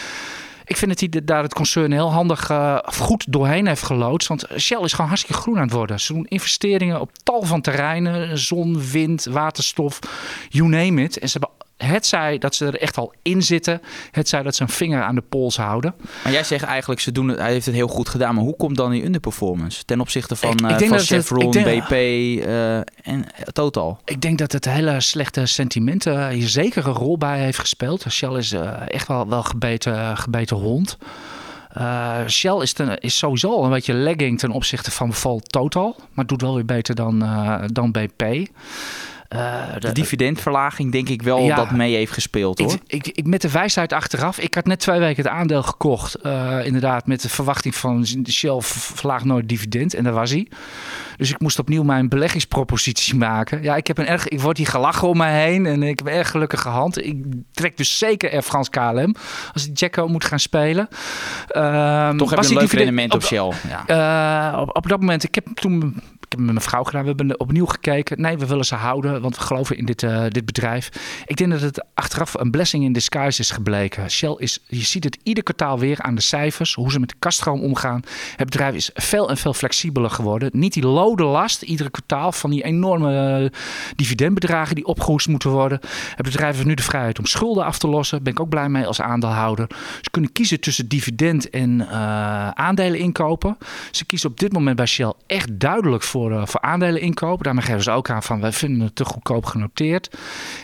[0.65, 2.51] Ik vind dat hij daar het concern heel handig
[2.85, 4.29] goed doorheen heeft geloodst.
[4.29, 6.01] Want Shell is gewoon hartstikke groen aan het worden.
[6.01, 8.39] Ze doen investeringen op tal van terreinen.
[8.39, 9.99] Zon, wind, waterstof,
[10.49, 11.19] you name it.
[11.19, 13.81] En ze hebben het zij dat ze er echt al in zitten.
[14.11, 15.95] Het zij dat ze een vinger aan de pols houden.
[16.23, 18.35] Maar jij zegt eigenlijk, ze doen het, hij heeft het heel goed gedaan.
[18.35, 19.85] Maar hoe komt dan die underperformance?
[19.85, 24.01] Ten opzichte van, ik, ik uh, van Chevron, het, denk, BP uh, en Total.
[24.05, 28.05] Ik denk dat het hele slechte sentiment uh, hier zeker een rol bij heeft gespeeld.
[28.11, 28.53] Shell is
[28.87, 30.99] echt wel, wel gebeten, gebeten hond.
[31.79, 35.97] Uh, Shell is, ten, is sowieso al een beetje lagging ten opzichte van bijvoorbeeld Total.
[36.13, 38.49] Maar doet wel weer beter dan, uh, dan BP.
[39.37, 42.73] Uh, de, de, dividendverlaging denk ik wel ja, dat mee heeft gespeeld hoor.
[42.73, 44.39] Ik, ik, ik, met de wijsheid achteraf.
[44.39, 46.17] Ik had net twee weken het aandeel gekocht.
[46.27, 49.95] Uh, inderdaad met de verwachting van Shell verlaagt nooit dividend.
[49.95, 50.49] En daar was hij.
[51.17, 53.63] Dus ik moest opnieuw mijn beleggingspropositie maken.
[53.63, 55.67] Ja, ik, heb een erg, ik word hier gelachen om mij heen.
[55.67, 57.05] En ik heb een erg gelukkige hand.
[57.05, 59.15] Ik trek dus zeker Air France KLM.
[59.53, 60.89] Als ik Jacko moet gaan spelen.
[61.57, 63.53] Uh, Toch heb je een leuk rendement op, op Shell.
[63.87, 64.53] Ja.
[64.53, 67.03] Uh, op, op dat moment, ik heb toen ik heb met mijn vrouw gedaan.
[67.03, 68.21] We hebben opnieuw gekeken.
[68.21, 70.91] Nee, we willen ze houden, want we geloven in dit, uh, dit bedrijf.
[71.27, 74.11] Ik denk dat het achteraf een blessing in disguise is gebleken.
[74.11, 77.15] Shell is, je ziet het ieder kwartaal weer aan de cijfers, hoe ze met de
[77.19, 78.03] kaststroom omgaan.
[78.37, 80.51] Het bedrijf is veel en veel flexibeler geworden.
[80.53, 83.49] Niet die lode last, iedere kwartaal, van die enorme uh,
[83.97, 85.81] dividendbedragen die opgehoest moeten worden.
[86.15, 88.17] Het bedrijf heeft nu de vrijheid om schulden af te lossen.
[88.17, 89.67] Daar ben ik ook blij mee als aandeelhouder.
[90.01, 93.59] Ze kunnen kiezen tussen dividend en uh, aandelen inkopen.
[93.91, 97.45] Ze kiezen op dit moment bij Shell echt duidelijk voor voor, uh, voor aandelen inkopen.
[97.45, 100.17] Daarmee geven ze ook aan van wij vinden het te goedkoop genoteerd.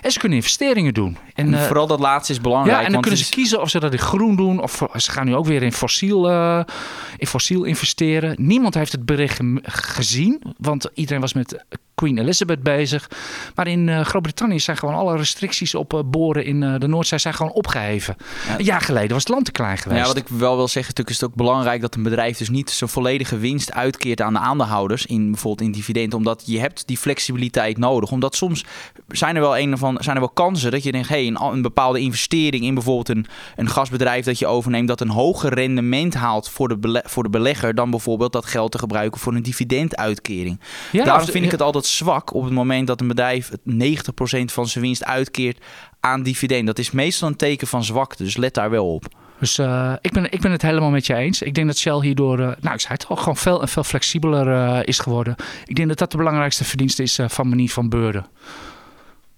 [0.02, 1.16] En ze kunnen investeringen doen.
[1.34, 2.78] En, uh, vooral dat laatste is belangrijk.
[2.78, 5.26] Ja, en dan kunnen ze kiezen of ze dat in groen doen of ze gaan
[5.26, 6.60] nu ook weer in fossiel, uh,
[7.16, 8.34] in fossiel investeren.
[8.38, 11.64] Niemand heeft het bericht gezien, want iedereen was met
[11.96, 13.10] Queen Elizabeth bezig.
[13.54, 17.18] Maar in uh, Groot-Brittannië zijn gewoon alle restricties op uh, boren in uh, de Noordzee
[17.18, 18.16] zijn gewoon opgeheven.
[18.48, 18.58] Ja.
[18.58, 20.00] Een jaar geleden was het land te klein geweest.
[20.00, 22.48] Ja, wat ik wel wil zeggen, natuurlijk is het ook belangrijk dat een bedrijf dus
[22.48, 26.86] niet zijn volledige winst uitkeert aan de aandeelhouders in bijvoorbeeld in dividend, omdat je hebt
[26.86, 28.10] die flexibiliteit nodig.
[28.10, 28.64] Omdat soms
[29.08, 31.62] zijn er wel een van zijn er wel kansen dat je denkt, hey, een, een
[31.62, 33.26] bepaalde investering in bijvoorbeeld een,
[33.56, 37.30] een gasbedrijf dat je overneemt, dat een hoger rendement haalt voor de, bele, voor de
[37.30, 40.60] belegger dan bijvoorbeeld dat geld te gebruiken voor een dividenduitkering.
[40.92, 43.54] Ja, Daarom vind ik het altijd zwak op het moment dat een bedrijf 90%
[44.44, 45.64] van zijn winst uitkeert
[46.00, 46.66] aan dividend.
[46.66, 49.08] Dat is meestal een teken van zwakte, dus let daar wel op.
[49.38, 51.42] Dus uh, ik, ben, ik ben het helemaal met je eens.
[51.42, 53.84] Ik denk dat Shell hierdoor, uh, nou ik zei het al, gewoon veel en veel
[53.84, 55.34] flexibeler uh, is geworden.
[55.64, 58.26] Ik denk dat dat de belangrijkste verdienste is van Manier van Beurden.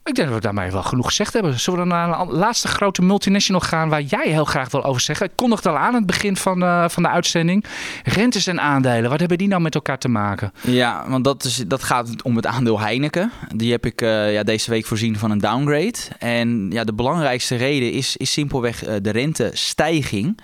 [0.09, 1.61] Ik denk dat we daarmee wel genoeg gezegd hebben.
[1.61, 5.00] Zullen we dan naar een laatste grote multinational gaan waar jij heel graag wil over
[5.00, 5.26] zeggen?
[5.26, 7.64] Ik kondigde al aan het begin van, uh, van de uitzending.
[8.04, 10.52] Rentes en aandelen, wat hebben die nou met elkaar te maken?
[10.61, 13.32] Ja, want dat, is, dat gaat om het aandeel Heineken.
[13.54, 15.98] Die heb ik uh, ja, deze week voorzien van een downgrade.
[16.18, 20.40] En ja, de belangrijkste reden is, is simpelweg uh, de rentestijging.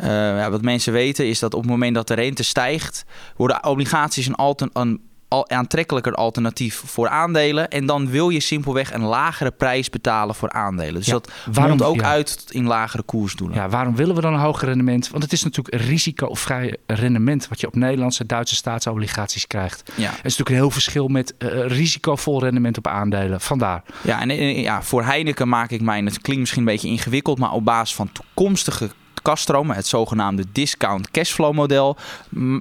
[0.00, 3.04] Uh, ja, wat mensen weten is dat op het moment dat de rente stijgt,
[3.36, 5.00] worden obligaties een, alten, een
[5.42, 7.68] aantrekkelijker alternatief voor aandelen.
[7.68, 10.94] En dan wil je simpelweg een lagere prijs betalen voor aandelen.
[10.94, 12.06] Dus ja, dat waarom ook ja.
[12.06, 13.56] uit in lagere koersdoelen.
[13.56, 15.08] Ja, waarom willen we dan een hoger rendement?
[15.08, 19.82] Want het is natuurlijk een risicovrij rendement wat je op Nederlandse Duitse staatsobligaties krijgt.
[19.94, 20.08] Ja.
[20.08, 23.40] Het is natuurlijk een heel verschil met uh, risicovol rendement op aandelen.
[23.40, 23.82] Vandaar.
[24.02, 27.38] Ja, en, en ja, voor Heineken maak ik mij, het klinkt misschien een beetje ingewikkeld,
[27.38, 28.90] maar op basis van toekomstige
[29.22, 31.96] kaststromen, het zogenaamde discount cashflow model,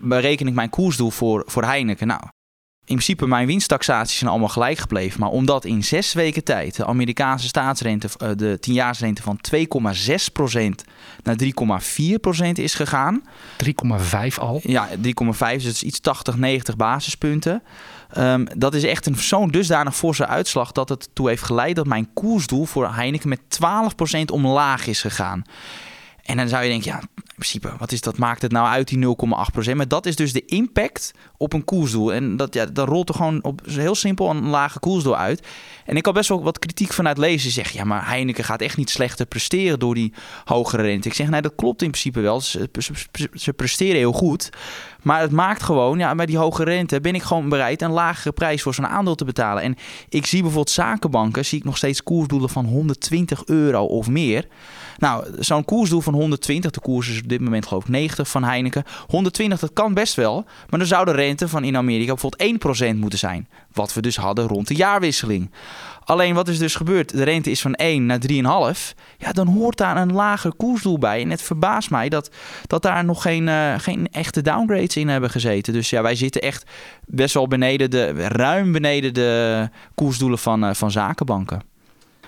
[0.01, 2.07] bereken ik mijn koersdoel voor, voor Heineken.
[2.07, 2.21] Nou,
[2.85, 5.19] in principe mijn winsttaxaties zijn allemaal gelijk gebleven.
[5.19, 10.83] Maar omdat in zes weken tijd de Amerikaanse staatsrente, eh, de tienjaarsrente van 2,6%
[11.23, 13.23] naar 3,4% is gegaan.
[13.57, 14.59] 3,5 al?
[14.63, 17.63] Ja, 3,5, dus is iets 80, 90 basispunten.
[18.17, 21.87] Um, dat is echt een zo'n dusdanig forse uitslag dat het toe heeft geleid dat
[21.87, 25.43] mijn koersdoel voor Heineken met 12% omlaag is gegaan.
[26.23, 28.17] En dan zou je denken, ja, in principe, wat is dat?
[28.17, 29.15] Maakt het nou uit die
[29.69, 29.75] 0,8%?
[29.75, 32.13] Maar dat is dus de impact op een koersdoel.
[32.13, 35.47] En dat, ja, dan rolt er gewoon op heel simpel een lage koersdoel uit.
[35.85, 37.51] En ik had best wel wat kritiek vanuit lezen.
[37.51, 40.13] Zeg, ja, maar Heineken gaat echt niet slechter presteren door die
[40.43, 41.07] hogere rente.
[41.07, 42.41] Ik zeg, nee, dat klopt in principe wel.
[42.41, 42.93] Ze, ze,
[43.33, 44.49] ze presteren heel goed.
[45.03, 48.31] Maar het maakt gewoon, ja, bij die hoge rente ben ik gewoon bereid een lagere
[48.31, 49.63] prijs voor zo'n aandeel te betalen.
[49.63, 49.75] En
[50.09, 54.47] ik zie bijvoorbeeld zakenbanken, zie ik nog steeds koersdoelen van 120 euro of meer.
[54.97, 56.71] Nou, zo'n koersdoel van van 120.
[56.71, 58.83] De koers is op dit moment geloof ik 90 van Heineken.
[59.07, 60.45] 120, dat kan best wel.
[60.69, 63.47] Maar dan zou de rente van in Amerika bijvoorbeeld 1% moeten zijn.
[63.73, 65.51] Wat we dus hadden rond de jaarwisseling.
[66.05, 67.11] Alleen wat is dus gebeurd?
[67.11, 68.19] De rente is van 1 naar
[68.75, 68.93] 3,5.
[69.17, 71.21] Ja, dan hoort daar een lager koersdoel bij.
[71.21, 72.29] En het verbaast mij dat,
[72.67, 75.73] dat daar nog geen, uh, geen echte downgrades in hebben gezeten.
[75.73, 76.69] Dus ja, wij zitten echt
[77.05, 81.72] best wel beneden de, ruim beneden de koersdoelen van, uh, van zakenbanken.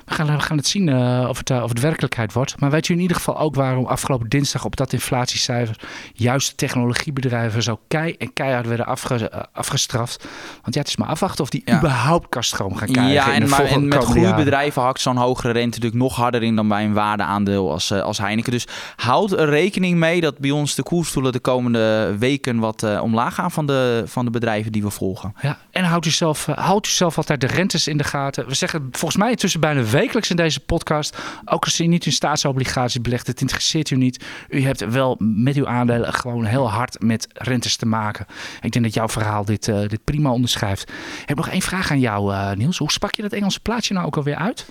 [0.06, 2.60] We gaan, we gaan het zien uh, of, het, uh, of het werkelijkheid wordt.
[2.60, 5.80] Maar weet u in ieder geval ook waarom afgelopen dinsdag op dat inflatiecijfer
[6.14, 10.28] juist technologiebedrijven zo kei en keihard werden afge, uh, afgestraft?
[10.62, 11.78] Want ja, het is maar afwachten of die ja.
[11.78, 13.14] überhaupt kaststroom gaan krijgen.
[13.14, 16.56] Ja, en, en, maar, en met groeibedrijven hakt zo'n hogere rente natuurlijk nog harder in
[16.56, 18.52] dan bij een waardeaandeel als, als Heineken.
[18.52, 23.34] Dus houd er rekening mee dat bij ons de koersstoelen de komende weken wat omlaag
[23.36, 25.34] gaan van de, van de bedrijven die we volgen.
[25.42, 28.48] Ja, en houd jezelf, houd jezelf altijd de rentes in de gaten.
[28.48, 31.18] We zeggen volgens mij tussen bijna wekelijks in deze podcast.
[31.46, 34.26] Ook als u niet in staatsobligaties belegt, het interesseert u niet.
[34.50, 38.26] U hebt wel met uw aandelen gewoon heel hard met rentes te maken.
[38.62, 40.90] Ik denk dat jouw verhaal dit, uh, dit prima onderschrijft.
[41.22, 42.78] Ik heb nog één vraag aan jou, uh, Niels.
[42.78, 44.66] Hoe sprak je dat Engelse plaatje nou ook alweer uit?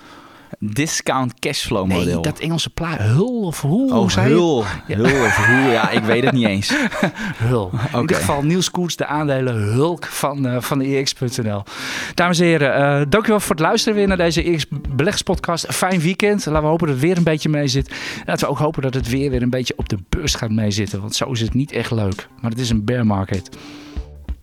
[0.58, 2.04] Discount cashflow model.
[2.04, 2.98] Nee, dat Engelse plaat.
[2.98, 3.94] Hul of hoe?
[3.94, 4.64] Oh, zei hul.
[4.86, 4.96] Ja.
[4.96, 5.70] Hul of hoe?
[5.70, 6.68] Ja, ik weet het niet eens.
[7.48, 7.64] hul.
[7.64, 7.90] Okay.
[7.92, 11.62] In ieder geval Niels Koets, de aandelen Hulk van, uh, van de EX.nl.
[12.14, 15.66] Dames en heren, uh, dankjewel voor het luisteren weer naar deze EX Belegspodcast.
[15.74, 16.46] Fijn weekend.
[16.46, 17.88] Laten we hopen dat het weer een beetje mee zit.
[17.88, 17.94] En
[18.26, 21.00] laten we ook hopen dat het weer weer een beetje op de beurs gaat meezitten.
[21.00, 22.28] Want zo is het niet echt leuk.
[22.40, 23.56] Maar het is een bear market.